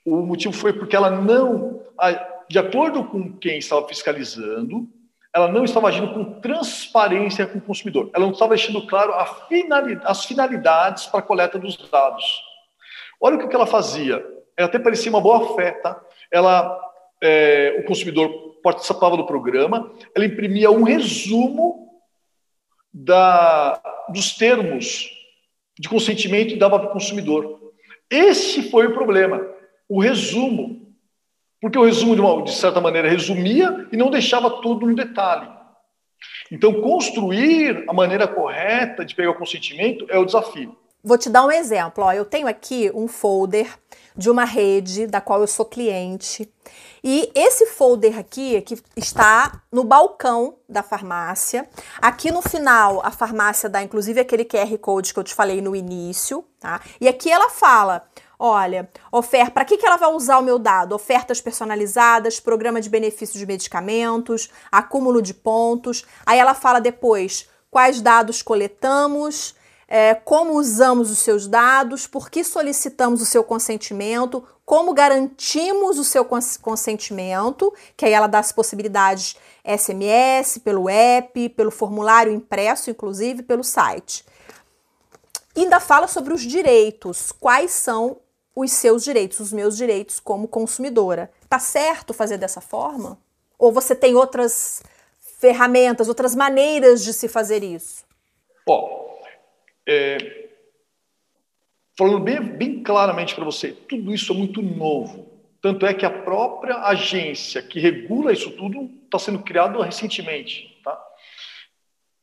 o 0.05 0.17
motivo 0.17 0.53
foi 0.53 0.73
porque 0.73 0.95
ela 0.95 1.09
não, 1.09 1.81
de 2.49 2.57
acordo 2.57 3.03
com 3.03 3.33
quem 3.33 3.59
estava 3.59 3.87
fiscalizando, 3.87 4.87
ela 5.33 5.47
não 5.47 5.63
estava 5.63 5.87
agindo 5.87 6.13
com 6.13 6.39
transparência 6.39 7.45
com 7.45 7.59
o 7.59 7.61
consumidor. 7.61 8.09
Ela 8.13 8.25
não 8.25 8.33
estava 8.33 8.55
deixando 8.55 8.85
claro 8.87 9.13
finalidade, 9.47 10.01
as 10.05 10.25
finalidades 10.25 11.05
para 11.05 11.19
a 11.19 11.23
coleta 11.23 11.59
dos 11.59 11.77
dados. 11.89 12.48
Olha 13.19 13.35
o 13.35 13.47
que 13.47 13.55
ela 13.55 13.65
fazia. 13.65 14.25
Ela 14.55 14.67
até 14.67 14.79
parecia 14.79 15.11
uma 15.11 15.21
boa 15.21 15.55
fé, 15.55 15.71
tá? 15.71 15.99
Ela, 16.31 16.79
é, 17.21 17.77
o 17.79 17.85
consumidor 17.85 18.29
participava 18.61 19.15
do 19.15 19.25
programa, 19.25 19.91
ela 20.15 20.25
imprimia 20.25 20.69
um 20.69 20.83
resumo 20.83 21.89
da, 22.93 23.81
dos 24.09 24.35
termos 24.35 25.09
de 25.77 25.87
consentimento 25.87 26.53
e 26.53 26.57
dava 26.57 26.79
para 26.79 26.89
o 26.89 26.93
consumidor. 26.93 27.71
Esse 28.09 28.69
foi 28.69 28.87
o 28.87 28.93
problema, 28.93 29.45
o 29.87 30.01
resumo. 30.01 30.77
Porque 31.61 31.77
o 31.77 31.85
resumo, 31.85 32.15
de, 32.15 32.21
uma, 32.21 32.41
de 32.43 32.53
certa 32.53 32.79
maneira, 32.79 33.09
resumia 33.09 33.87
e 33.91 33.97
não 33.97 34.09
deixava 34.09 34.49
tudo 34.61 34.85
no 34.85 34.95
detalhe. 34.95 35.49
Então, 36.51 36.81
construir 36.81 37.83
a 37.87 37.93
maneira 37.93 38.27
correta 38.27 39.05
de 39.05 39.13
pegar 39.13 39.31
o 39.31 39.37
consentimento 39.37 40.05
é 40.09 40.17
o 40.17 40.25
desafio. 40.25 40.75
Vou 41.03 41.17
te 41.17 41.29
dar 41.29 41.45
um 41.45 41.51
exemplo. 41.51 42.03
Ó, 42.03 42.11
eu 42.11 42.25
tenho 42.25 42.47
aqui 42.47 42.91
um 42.93 43.07
folder 43.07 43.73
de 44.15 44.29
uma 44.29 44.43
rede 44.43 45.07
da 45.07 45.21
qual 45.21 45.39
eu 45.39 45.47
sou 45.47 45.65
cliente. 45.65 46.51
E 47.01 47.31
esse 47.33 47.67
folder 47.67 48.19
aqui, 48.19 48.59
que 48.61 48.77
está 48.97 49.61
no 49.71 49.85
balcão 49.85 50.57
da 50.67 50.83
farmácia. 50.83 51.67
Aqui 52.01 52.31
no 52.31 52.41
final, 52.41 53.01
a 53.05 53.11
farmácia 53.11 53.69
dá 53.69 53.81
inclusive 53.81 54.19
aquele 54.19 54.43
QR 54.43 54.77
Code 54.77 55.13
que 55.13 55.19
eu 55.19 55.23
te 55.23 55.33
falei 55.33 55.61
no 55.61 55.73
início, 55.75 56.43
tá? 56.59 56.81
E 56.99 57.07
aqui 57.07 57.31
ela 57.31 57.49
fala: 57.49 58.05
olha, 58.37 58.89
oferta, 59.09 59.51
para 59.51 59.63
que, 59.63 59.77
que 59.77 59.85
ela 59.85 59.95
vai 59.95 60.11
usar 60.11 60.37
o 60.39 60.43
meu 60.43 60.59
dado? 60.59 60.93
Ofertas 60.93 61.39
personalizadas, 61.39 62.41
programa 62.41 62.81
de 62.81 62.89
benefício 62.89 63.39
de 63.39 63.45
medicamentos, 63.45 64.49
acúmulo 64.69 65.21
de 65.21 65.33
pontos. 65.33 66.05
Aí 66.25 66.37
ela 66.37 66.53
fala 66.53 66.81
depois 66.81 67.47
quais 67.71 68.01
dados 68.01 68.41
coletamos, 68.41 69.55
é, 69.91 70.13
como 70.13 70.53
usamos 70.53 71.09
os 71.09 71.17
seus 71.17 71.47
dados, 71.47 72.05
por 72.05 72.29
que 72.29 72.43
solicitamos 72.43 73.23
o 73.23 73.25
seu 73.25 73.43
consentimento, 73.43 74.43
como 74.63 74.93
garantimos 74.93 75.97
o 75.97 76.03
seu 76.03 76.23
consentimento, 76.61 77.73
que 77.97 78.05
aí 78.05 78.13
ela 78.13 78.27
dá 78.27 78.37
as 78.37 78.51
possibilidades 78.51 79.35
SMS, 79.65 80.59
pelo 80.59 80.87
app, 80.87 81.49
pelo 81.49 81.71
formulário 81.71 82.31
impresso, 82.31 82.91
inclusive 82.91 83.41
pelo 83.41 83.63
site. 83.63 84.23
Ainda 85.57 85.79
fala 85.79 86.07
sobre 86.07 86.35
os 86.35 86.41
direitos, 86.41 87.31
quais 87.31 87.71
são 87.71 88.17
os 88.55 88.71
seus 88.71 89.03
direitos, 89.03 89.39
os 89.39 89.51
meus 89.51 89.75
direitos 89.75 90.19
como 90.19 90.47
consumidora. 90.47 91.31
Tá 91.49 91.57
certo 91.57 92.13
fazer 92.13 92.37
dessa 92.37 92.61
forma? 92.61 93.17
Ou 93.57 93.71
você 93.71 93.95
tem 93.95 94.13
outras 94.13 94.83
ferramentas, 95.39 96.07
outras 96.07 96.35
maneiras 96.35 97.03
de 97.03 97.11
se 97.11 97.27
fazer 97.27 97.63
isso? 97.63 98.03
Bom, 98.67 99.08
é, 99.89 100.49
falando 101.97 102.19
bem, 102.19 102.39
bem 102.39 102.83
claramente 102.83 103.33
para 103.33 103.43
você, 103.43 103.71
tudo 103.71 104.13
isso 104.13 104.31
é 104.31 104.35
muito 104.35 104.61
novo. 104.61 105.27
Tanto 105.61 105.85
é 105.85 105.93
que 105.93 106.05
a 106.05 106.09
própria 106.09 106.83
agência 106.83 107.61
que 107.61 107.79
regula 107.79 108.31
isso 108.31 108.51
tudo 108.51 108.89
está 109.03 109.19
sendo 109.19 109.39
criada 109.39 109.83
recentemente. 109.83 110.79
Tá? 110.83 110.97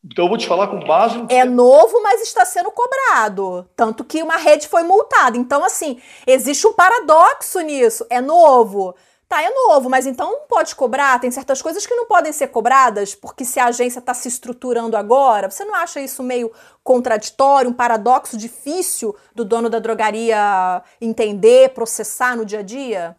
Então 0.04 0.24
eu 0.24 0.28
vou 0.28 0.38
te 0.38 0.46
falar 0.46 0.68
com 0.68 0.80
base 0.80 1.18
no 1.18 1.26
É 1.28 1.44
novo, 1.44 2.00
mas 2.02 2.22
está 2.22 2.44
sendo 2.44 2.70
cobrado. 2.70 3.68
Tanto 3.76 4.04
que 4.04 4.22
uma 4.22 4.36
rede 4.36 4.68
foi 4.68 4.84
multada. 4.84 5.36
Então, 5.36 5.64
assim, 5.64 6.00
existe 6.26 6.66
um 6.66 6.72
paradoxo 6.72 7.60
nisso. 7.60 8.06
É 8.08 8.20
novo. 8.20 8.94
Tá, 9.28 9.42
é 9.42 9.50
novo, 9.50 9.90
mas 9.90 10.06
então 10.06 10.30
não 10.30 10.40
pode 10.46 10.76
cobrar. 10.76 11.18
Tem 11.18 11.30
certas 11.32 11.60
coisas 11.60 11.84
que 11.84 11.94
não 11.94 12.06
podem 12.06 12.32
ser 12.32 12.46
cobradas, 12.48 13.12
porque 13.12 13.44
se 13.44 13.58
a 13.58 13.66
agência 13.66 13.98
está 13.98 14.14
se 14.14 14.28
estruturando 14.28 14.96
agora, 14.96 15.50
você 15.50 15.64
não 15.64 15.74
acha 15.74 16.00
isso 16.00 16.22
meio 16.22 16.52
contraditório, 16.84 17.68
um 17.68 17.72
paradoxo 17.72 18.36
difícil 18.36 19.16
do 19.34 19.44
dono 19.44 19.68
da 19.68 19.80
drogaria 19.80 20.80
entender, 21.00 21.70
processar 21.70 22.36
no 22.36 22.44
dia 22.44 22.60
a 22.60 22.62
dia? 22.62 23.16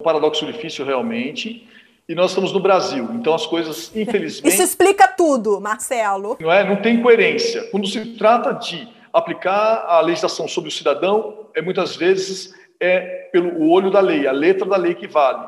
Um 0.00 0.04
paradoxo 0.04 0.46
difícil 0.46 0.86
realmente 0.86 1.68
e 2.08 2.14
nós 2.14 2.30
estamos 2.30 2.50
no 2.50 2.60
Brasil. 2.60 3.10
Então 3.12 3.34
as 3.34 3.44
coisas, 3.44 3.92
infelizmente. 3.96 4.52
Isso 4.52 4.62
explica 4.62 5.06
tudo, 5.06 5.60
Marcelo. 5.60 6.38
Não 6.40 6.50
é? 6.50 6.64
Não 6.64 6.76
tem 6.76 7.02
coerência. 7.02 7.68
Quando 7.70 7.86
se 7.86 8.16
trata 8.16 8.52
de 8.52 8.88
aplicar 9.12 9.84
a 9.86 10.00
legislação 10.00 10.48
sobre 10.48 10.68
o 10.68 10.72
cidadão, 10.72 11.46
é 11.54 11.60
muitas 11.60 11.94
vezes 11.94 12.54
é 12.82 13.28
pelo 13.30 13.70
olho 13.70 13.90
da 13.90 14.00
lei, 14.00 14.26
a 14.26 14.32
letra 14.32 14.66
da 14.66 14.76
lei 14.76 14.94
que 14.94 15.06
vale. 15.06 15.46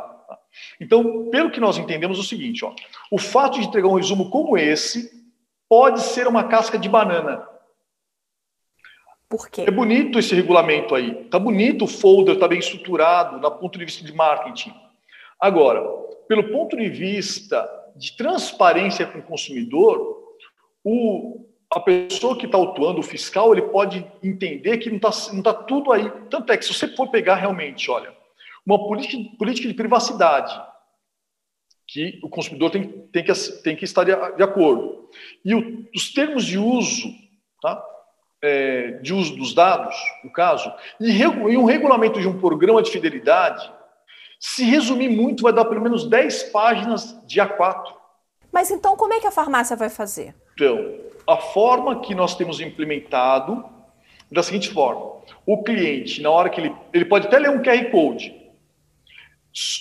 Então, 0.80 1.28
pelo 1.30 1.50
que 1.50 1.58
nós 1.58 1.76
entendemos, 1.76 2.16
é 2.16 2.20
o 2.20 2.24
seguinte: 2.24 2.64
ó, 2.64 2.72
o 3.10 3.18
fato 3.18 3.58
de 3.58 3.66
entregar 3.66 3.88
um 3.88 3.96
resumo 3.96 4.30
como 4.30 4.56
esse 4.56 5.10
pode 5.68 6.00
ser 6.00 6.28
uma 6.28 6.44
casca 6.44 6.78
de 6.78 6.88
banana. 6.88 7.46
Por 9.28 9.48
quê? 9.48 9.62
É 9.62 9.70
bonito 9.70 10.18
esse 10.18 10.34
regulamento 10.34 10.94
aí. 10.94 11.24
Tá 11.24 11.38
bonito 11.38 11.86
o 11.86 11.88
folder, 11.88 12.38
tá 12.38 12.46
bem 12.46 12.60
estruturado, 12.60 13.40
do 13.40 13.50
ponto 13.50 13.76
de 13.76 13.84
vista 13.84 14.04
de 14.04 14.12
marketing. 14.12 14.72
Agora, 15.40 15.82
pelo 16.28 16.52
ponto 16.52 16.76
de 16.76 16.88
vista 16.88 17.68
de 17.96 18.16
transparência 18.16 19.06
com 19.06 19.18
o 19.18 19.22
consumidor, 19.22 20.36
o, 20.84 21.46
a 21.75 21.81
pessoa 21.81 22.38
que 22.38 22.47
está 22.47 22.57
autuando, 22.57 23.00
o 23.00 23.02
fiscal, 23.02 23.52
ele 23.52 23.62
pode 23.62 24.07
entender 24.23 24.78
que 24.78 24.88
não 24.88 24.97
está 24.97 25.11
não 25.33 25.43
tá 25.43 25.52
tudo 25.52 25.93
aí. 25.93 26.09
Tanto 26.31 26.52
é 26.52 26.57
que 26.57 26.64
se 26.64 26.73
você 26.73 26.87
for 26.87 27.09
pegar 27.09 27.35
realmente, 27.35 27.90
olha, 27.90 28.14
uma 28.64 28.78
política, 28.78 29.37
política 29.37 29.66
de 29.66 29.75
privacidade, 29.75 30.57
que 31.88 32.21
o 32.23 32.28
consumidor 32.28 32.71
tem, 32.71 32.88
tem, 33.12 33.25
que, 33.25 33.33
tem 33.62 33.76
que 33.76 33.85
estar 33.85 34.04
de, 34.04 34.12
de 34.37 34.43
acordo, 34.43 35.11
e 35.45 35.52
o, 35.52 35.85
os 35.95 36.12
termos 36.12 36.45
de 36.45 36.59
uso, 36.59 37.09
tá? 37.61 37.85
É, 38.40 38.93
de 38.99 39.12
uso 39.12 39.35
dos 39.37 39.54
dados, 39.54 39.97
no 40.23 40.31
caso, 40.31 40.73
e, 41.00 41.11
e 41.11 41.57
um 41.57 41.64
regulamento 41.64 42.21
de 42.21 42.28
um 42.28 42.38
programa 42.38 42.83
de 42.83 42.90
fidelidade, 42.90 43.73
se 44.38 44.64
resumir 44.64 45.09
muito, 45.09 45.43
vai 45.43 45.52
dar 45.52 45.64
pelo 45.64 45.81
menos 45.81 46.09
10 46.09 46.45
páginas 46.45 47.19
de 47.26 47.40
A4. 47.40 47.95
Mas 48.52 48.71
então 48.71 48.97
como 48.97 49.14
é 49.14 49.21
que 49.21 49.26
a 49.26 49.31
farmácia 49.31 49.75
vai 49.75 49.88
fazer? 49.88 50.35
Então, 50.52 51.03
a 51.26 51.37
forma 51.37 52.00
que 52.00 52.14
nós 52.14 52.37
temos 52.37 52.61
implementado 52.61 53.64
da 54.31 54.43
seguinte 54.43 54.71
forma: 54.71 55.12
o 55.47 55.62
cliente, 55.62 56.21
na 56.23 56.31
hora 56.31 56.49
que 56.49 56.61
ele. 56.61 56.73
Ele 56.93 57.04
pode 57.04 57.26
até 57.26 57.38
ler 57.38 57.50
um 57.50 57.62
QR 57.62 57.90
Code. 57.90 58.43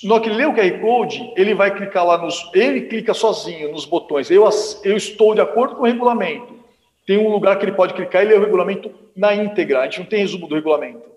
Na 0.03 0.15
hora 0.15 0.23
que 0.23 0.29
ele 0.29 0.37
lê 0.37 0.45
o 0.45 0.53
QR 0.53 0.79
Code, 0.81 1.33
ele 1.35 1.53
vai 1.53 1.75
clicar 1.75 2.05
lá 2.05 2.17
nos. 2.17 2.49
Ele 2.53 2.81
clica 2.81 3.13
sozinho 3.13 3.71
nos 3.71 3.85
botões. 3.85 4.29
Eu, 4.29 4.47
eu 4.83 4.95
estou 4.95 5.33
de 5.33 5.41
acordo 5.41 5.75
com 5.75 5.83
o 5.83 5.85
regulamento. 5.85 6.53
Tem 7.05 7.17
um 7.17 7.29
lugar 7.29 7.57
que 7.57 7.65
ele 7.65 7.73
pode 7.73 7.93
clicar 7.93 8.23
e 8.23 8.27
ler 8.27 8.37
o 8.37 8.41
regulamento 8.41 8.91
na 9.15 9.33
íntegra. 9.33 9.81
A 9.81 9.83
gente 9.85 9.99
não 9.99 10.05
tem 10.05 10.19
resumo 10.19 10.47
do 10.47 10.55
regulamento. 10.55 11.11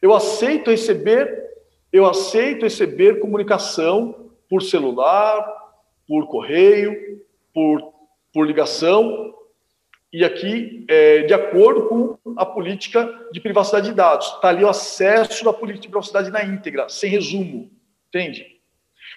Eu 0.00 0.14
aceito 0.14 0.70
receber 0.70 1.50
eu 1.92 2.06
aceito 2.06 2.62
receber 2.62 3.18
comunicação 3.18 4.30
por 4.48 4.62
celular, 4.62 5.44
por 6.06 6.26
correio, 6.28 7.20
por, 7.52 7.92
por 8.32 8.46
ligação, 8.46 9.34
e 10.12 10.24
aqui, 10.24 10.84
é, 10.88 11.22
de 11.22 11.32
acordo 11.32 11.86
com 11.86 12.18
a 12.36 12.44
política 12.44 13.08
de 13.32 13.40
privacidade 13.40 13.88
de 13.88 13.94
dados. 13.94 14.26
Está 14.26 14.48
ali 14.48 14.64
o 14.64 14.68
acesso 14.68 15.44
da 15.44 15.52
política 15.52 15.82
de 15.82 15.88
privacidade 15.88 16.30
na 16.30 16.42
íntegra, 16.44 16.88
sem 16.88 17.10
resumo. 17.10 17.70
Entende? 18.08 18.44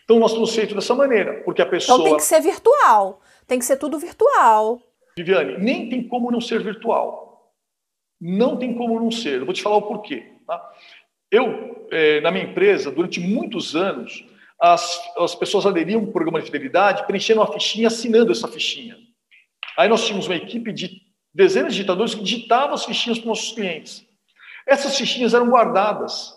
Então, 0.04 0.20
nós 0.20 0.34
temos 0.34 0.54
feito 0.54 0.76
dessa 0.76 0.94
maneira, 0.94 1.42
porque 1.44 1.62
a 1.62 1.66
pessoa. 1.66 1.98
Então, 1.98 2.10
tem 2.10 2.18
que 2.18 2.24
ser 2.24 2.42
virtual. 2.42 3.22
Tem 3.48 3.58
que 3.58 3.66
ser 3.66 3.78
tudo 3.78 3.98
virtual. 3.98 4.82
Viviane, 5.18 5.58
nem 5.58 5.90
tem 5.90 6.08
como 6.08 6.32
não 6.32 6.42
ser 6.42 6.62
virtual. 6.62 7.54
Não 8.22 8.58
tem 8.58 8.76
como 8.76 9.00
não 9.00 9.12
ser. 9.12 9.40
Eu 9.40 9.46
vou 9.46 9.54
te 9.54 9.62
falar 9.62 9.78
o 9.78 9.82
porquê. 9.82 10.24
Tá? 10.46 10.72
Eu, 11.32 11.88
é, 11.92 12.22
na 12.22 12.32
minha 12.32 12.46
empresa, 12.46 12.92
durante 12.92 13.20
muitos 13.20 13.76
anos, 13.76 14.26
as, 14.62 15.02
as 15.18 15.34
pessoas 15.34 15.66
aderiam 15.66 16.02
ao 16.02 16.08
programa 16.08 16.40
de 16.40 16.46
fidelidade 16.46 17.06
preenchendo 17.06 17.42
uma 17.42 17.52
fichinha, 17.52 17.88
assinando 17.88 18.32
essa 18.32 18.48
fichinha. 18.48 18.96
Aí 19.78 19.88
nós 19.90 20.06
tínhamos 20.06 20.28
uma 20.28 20.36
equipe 20.36 20.72
de 20.72 21.02
dezenas 21.34 21.74
de 21.74 21.80
digitadores 21.80 22.14
que 22.14 22.24
digitavam 22.24 22.76
as 22.76 22.86
fichinhas 22.86 23.18
para 23.18 23.32
os 23.32 23.40
nossos 23.40 23.52
clientes. 23.54 24.06
Essas 24.68 24.98
fichinhas 24.98 25.34
eram 25.34 25.50
guardadas. 25.50 26.34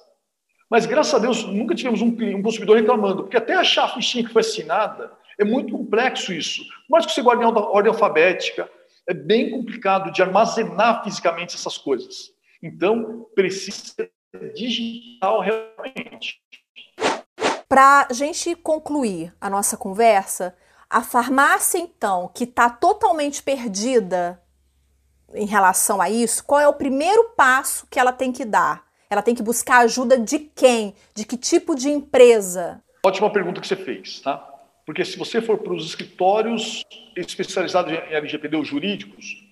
Mas, 0.69 0.85
graças 0.85 1.15
a 1.15 1.19
Deus, 1.19 1.45
nunca 1.45 1.75
tivemos 1.75 2.03
um, 2.03 2.09
um 2.09 2.43
consumidor 2.43 2.77
reclamando, 2.77 3.23
porque 3.23 3.37
até 3.37 3.55
achar 3.55 3.85
a 3.85 3.95
fichinha 3.95 4.25
que 4.25 4.33
foi 4.33 4.41
assinada 4.41 5.13
é 5.39 5.45
muito 5.45 5.77
complexo 5.77 6.33
isso. 6.33 6.63
Mais 6.89 7.07
que 7.07 7.13
você 7.13 7.23
guarde 7.23 7.43
em 7.43 7.47
ordem 7.47 7.93
alfabética, 7.93 8.69
é 9.07 9.15
bem 9.15 9.51
complicado 9.51 10.11
de 10.11 10.23
armazenar 10.23 11.05
fisicamente 11.05 11.55
essas 11.55 11.79
coisas. 11.79 12.33
Então, 12.63 13.27
precisa 13.35 14.09
digital 14.55 15.41
realmente. 15.41 16.41
Para 17.69 18.07
a 18.11 18.13
gente 18.13 18.55
concluir 18.57 19.33
a 19.41 19.49
nossa 19.49 19.77
conversa, 19.77 20.57
a 20.89 21.03
farmácia, 21.03 21.79
então, 21.79 22.31
que 22.35 22.45
está 22.45 22.71
totalmente 22.71 23.43
perdida 23.43 24.41
em 25.35 25.47
relação 25.47 26.01
a 26.01 26.09
isso, 26.09 26.45
qual 26.45 26.61
é 26.61 26.69
o 26.69 26.73
primeiro 26.73 27.31
passo 27.37 27.87
que 27.91 27.99
ela 27.99 28.13
tem 28.13 28.33
que 28.33 28.45
dar? 28.45 28.85
Ela 29.11 29.23
tem 29.23 29.35
que 29.35 29.43
buscar 29.43 29.79
ajuda 29.79 30.19
de 30.19 30.39
quem? 30.39 30.95
De 31.15 31.25
que 31.25 31.37
tipo 31.37 31.75
de 31.75 31.89
empresa? 31.89 32.83
Ótima 33.05 33.31
pergunta 33.31 33.61
que 33.61 33.67
você 33.67 33.77
fez, 33.77 34.21
tá? 34.21 34.39
Porque 34.85 35.05
se 35.05 35.19
você 35.19 35.41
for 35.43 35.59
para 35.59 35.73
os 35.73 35.85
escritórios 35.85 36.83
especializados 37.17 37.93
em 37.93 37.97
LGPD 37.97 38.57
ou 38.57 38.65
jurídicos, 38.65 39.45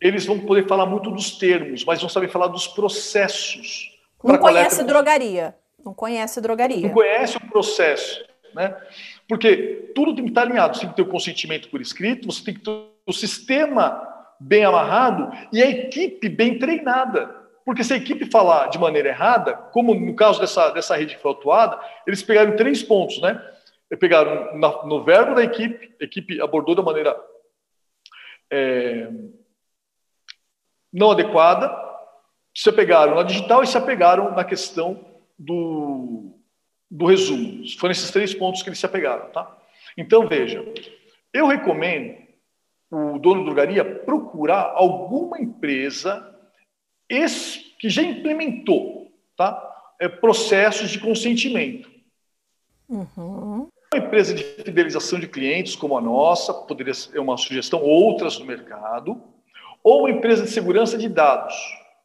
eles 0.00 0.26
vão 0.26 0.40
poder 0.40 0.66
falar 0.66 0.86
muito 0.86 1.10
dos 1.10 1.38
termos, 1.38 1.84
mas 1.84 2.02
não 2.02 2.08
sabem 2.08 2.28
falar 2.28 2.48
dos 2.48 2.66
processos 2.66 3.94
não 4.24 4.38
conhece 4.38 4.82
drogaria. 4.84 5.54
Não 5.84 5.92
conhece 5.92 6.40
drogaria. 6.40 6.88
Não 6.88 6.94
conhece 6.94 7.36
o 7.36 7.40
processo. 7.40 8.24
Né? 8.54 8.74
Porque 9.28 9.92
tudo 9.94 10.14
tem 10.14 10.24
que 10.24 10.30
estar 10.30 10.42
alinhado. 10.42 10.74
Você 10.74 10.80
tem 10.80 10.90
que 10.90 10.96
ter 10.96 11.02
o 11.02 11.08
consentimento 11.08 11.68
por 11.68 11.80
escrito, 11.80 12.26
você 12.26 12.44
tem 12.44 12.54
que 12.54 12.60
ter 12.60 12.70
o 13.06 13.12
sistema 13.12 14.06
bem 14.38 14.64
amarrado 14.64 15.30
e 15.52 15.62
a 15.62 15.68
equipe 15.68 16.28
bem 16.28 16.58
treinada. 16.58 17.44
Porque 17.64 17.82
se 17.82 17.94
a 17.94 17.96
equipe 17.96 18.30
falar 18.30 18.68
de 18.68 18.78
maneira 18.78 19.08
errada, 19.08 19.54
como 19.54 19.94
no 19.94 20.14
caso 20.14 20.38
dessa, 20.40 20.70
dessa 20.70 20.96
rede 20.96 21.16
que 21.16 21.22
foi 21.22 21.32
atuada, 21.32 21.80
eles 22.06 22.22
pegaram 22.22 22.56
três 22.56 22.82
pontos, 22.82 23.20
né? 23.20 23.40
Pegaram 23.98 24.58
no 24.86 25.04
verbo 25.04 25.34
da 25.34 25.44
equipe, 25.44 25.94
a 26.00 26.04
equipe 26.04 26.40
abordou 26.40 26.74
da 26.74 26.82
maneira 26.82 27.16
é, 28.50 29.08
não 30.92 31.12
adequada, 31.12 31.72
se 32.54 32.68
apegaram 32.68 33.14
na 33.14 33.22
digital 33.22 33.62
e 33.62 33.66
se 33.66 33.78
apegaram 33.78 34.32
na 34.32 34.44
questão 34.44 35.04
do, 35.38 36.36
do 36.90 37.06
resumo. 37.06 37.64
Foram 37.78 37.92
esses 37.92 38.10
três 38.10 38.34
pontos 38.34 38.62
que 38.62 38.68
eles 38.68 38.78
se 38.78 38.86
apegaram, 38.86 39.30
tá? 39.30 39.56
Então, 39.96 40.26
veja, 40.26 40.64
eu 41.32 41.46
recomendo 41.46 42.16
o 42.90 43.18
dono 43.18 43.40
de 43.40 43.46
drogaria 43.46 43.84
procurar 43.84 44.72
alguma 44.74 45.40
empresa 45.40 46.30
que 47.78 47.88
já 47.88 48.02
implementou 48.02 49.04
tá? 49.36 49.70
É, 50.00 50.08
processos 50.08 50.90
de 50.90 50.98
consentimento. 50.98 51.90
Uhum. 52.88 53.68
Uma 53.92 54.04
empresa 54.06 54.34
de 54.34 54.42
fidelização 54.42 55.18
de 55.18 55.28
clientes 55.28 55.76
como 55.76 55.96
a 55.96 56.00
nossa, 56.00 56.52
poderia 56.52 56.94
ser 56.94 57.18
uma 57.18 57.36
sugestão, 57.36 57.80
outras 57.80 58.38
no 58.38 58.44
mercado, 58.44 59.22
ou 59.82 60.00
uma 60.00 60.10
empresa 60.10 60.44
de 60.44 60.50
segurança 60.50 60.98
de 60.98 61.08
dados, 61.08 61.54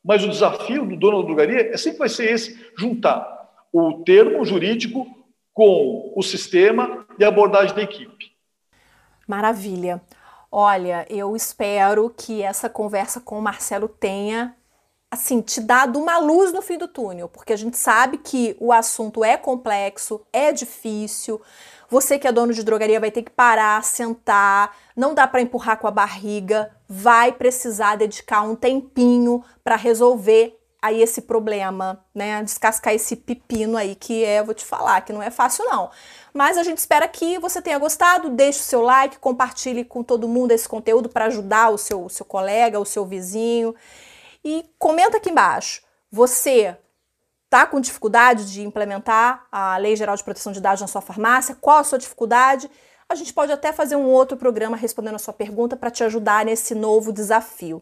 mas 0.04 0.24
o 0.24 0.30
desafio 0.30 0.86
do 0.86 0.96
dono 0.96 1.22
da 1.22 1.28
drogaria 1.28 1.74
é 1.74 1.78
sempre 1.78 2.00
vai 2.00 2.10
ser 2.10 2.32
esse: 2.32 2.72
juntar 2.78 3.39
o 3.72 4.04
termo 4.04 4.44
jurídico 4.46 5.08
com 5.54 6.14
o 6.16 6.22
sistema 6.22 7.06
e 7.18 7.24
a 7.24 7.28
abordagem 7.28 7.76
da 7.76 7.82
equipe. 7.82 8.32
Maravilha. 9.28 10.02
Olha, 10.52 11.06
eu 11.10 11.36
espero 11.36 12.10
que 12.10 12.42
essa 12.42 12.70
conversa 12.70 13.20
com 13.20 13.38
o 13.38 13.42
Marcelo 13.42 13.88
tenha 13.88 14.56
assim 15.12 15.42
te 15.42 15.60
dado 15.60 16.00
uma 16.00 16.20
luz 16.20 16.54
no 16.54 16.62
fim 16.62 16.78
do 16.78 16.88
túnel, 16.88 17.28
porque 17.28 17.54
a 17.54 17.58
gente 17.58 17.78
sabe 17.78 18.18
que 18.18 18.56
o 18.60 18.72
assunto 18.72 19.24
é 19.24 19.38
complexo, 19.38 20.22
é 20.32 20.52
difícil. 20.52 21.42
Você 21.90 22.20
que 22.20 22.28
é 22.28 22.32
dono 22.32 22.54
de 22.54 22.64
drogaria 22.64 23.00
vai 23.00 23.10
ter 23.10 23.24
que 23.24 23.32
parar, 23.32 23.84
sentar, 23.84 24.76
não 24.96 25.16
dá 25.16 25.28
para 25.28 25.42
empurrar 25.42 25.78
com 25.78 25.88
a 25.88 25.92
barriga, 25.92 26.72
vai 26.88 27.32
precisar 27.32 27.96
dedicar 27.96 28.44
um 28.44 28.56
tempinho 28.56 29.44
para 29.64 29.76
resolver 29.76 30.59
aí 30.82 31.02
esse 31.02 31.22
problema, 31.22 32.04
né? 32.14 32.42
Descascar 32.44 32.94
esse 32.94 33.16
pepino 33.16 33.78
aí 33.78 33.96
que 33.96 34.24
é, 34.24 34.42
vou 34.44 34.54
te 34.54 34.66
falar, 34.66 35.02
que 35.02 35.14
não 35.14 35.22
é 35.22 35.30
fácil 35.30 35.66
não. 35.66 35.90
Mas 36.34 36.58
a 36.58 36.64
gente 36.64 36.78
espera 36.78 37.08
que 37.08 37.38
você 37.40 37.62
tenha 37.62 37.78
gostado, 37.78 38.30
deixe 38.30 38.60
o 38.60 38.64
seu 38.64 38.82
like, 38.82 39.20
compartilhe 39.20 39.84
com 39.84 40.04
todo 40.04 40.28
mundo 40.28 40.52
esse 40.52 40.68
conteúdo 40.68 41.10
para 41.10 41.26
ajudar 41.26 41.70
o 41.70 41.78
seu, 41.78 42.06
o 42.06 42.10
seu 42.10 42.26
colega, 42.26 42.80
o 42.80 42.86
seu 42.86 43.06
vizinho. 43.06 43.76
E 44.44 44.66
comenta 44.78 45.18
aqui 45.18 45.30
embaixo. 45.30 45.82
Você 46.12 46.78
está 47.46 47.66
com 47.66 47.82
dificuldade 47.82 48.52
de 48.52 48.62
implementar 48.62 49.48
a 49.52 49.76
Lei 49.78 49.96
Geral 49.96 50.16
de 50.16 50.24
Proteção 50.24 50.52
de 50.52 50.62
Dados 50.62 50.82
na 50.82 50.88
sua 50.88 51.02
farmácia? 51.02 51.58
Qual 51.60 51.80
a 51.80 51.84
sua 51.84 51.98
dificuldade? 51.98 52.70
A 53.10 53.16
gente 53.16 53.34
pode 53.34 53.52
até 53.52 53.74
fazer 53.74 53.96
um 53.96 54.06
outro 54.06 54.38
programa 54.38 54.78
respondendo 54.78 55.16
a 55.16 55.20
sua 55.20 55.34
pergunta 55.34 55.76
para 55.76 55.90
te 55.90 56.04
ajudar 56.04 56.46
nesse 56.46 56.76
novo 56.76 57.12
desafio. 57.12 57.82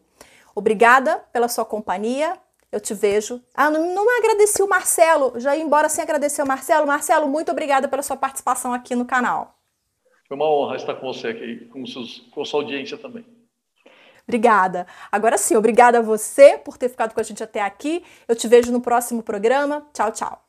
Obrigada 0.55 1.23
pela 1.31 1.49
sua 1.49 1.65
companhia. 1.65 2.39
Eu 2.71 2.79
te 2.79 2.93
vejo. 2.93 3.41
Ah, 3.53 3.69
não, 3.69 3.93
não 3.93 4.17
agradeci 4.17 4.61
o 4.61 4.67
Marcelo. 4.67 5.39
Já 5.39 5.55
ia 5.55 5.63
embora 5.63 5.87
sem 5.87 6.03
agradecer 6.03 6.41
o 6.41 6.47
Marcelo. 6.47 6.85
Marcelo, 6.85 7.27
muito 7.27 7.51
obrigada 7.51 7.87
pela 7.87 8.03
sua 8.03 8.17
participação 8.17 8.73
aqui 8.73 8.95
no 8.95 9.05
canal. 9.05 9.57
Foi 10.27 10.35
uma 10.35 10.45
honra 10.45 10.75
estar 10.75 10.95
com 10.95 11.07
você 11.07 11.29
aqui, 11.29 11.65
com, 11.71 11.85
seus, 11.85 12.19
com 12.31 12.41
a 12.41 12.45
sua 12.45 12.61
audiência 12.61 12.97
também. 12.97 13.25
Obrigada. 14.27 14.85
Agora 15.09 15.37
sim, 15.37 15.55
obrigada 15.55 15.99
a 15.99 16.01
você 16.01 16.57
por 16.57 16.77
ter 16.77 16.89
ficado 16.89 17.13
com 17.13 17.19
a 17.21 17.23
gente 17.23 17.41
até 17.41 17.61
aqui. 17.61 18.03
Eu 18.27 18.35
te 18.35 18.45
vejo 18.47 18.71
no 18.73 18.81
próximo 18.81 19.23
programa. 19.23 19.87
Tchau, 19.93 20.11
tchau. 20.11 20.43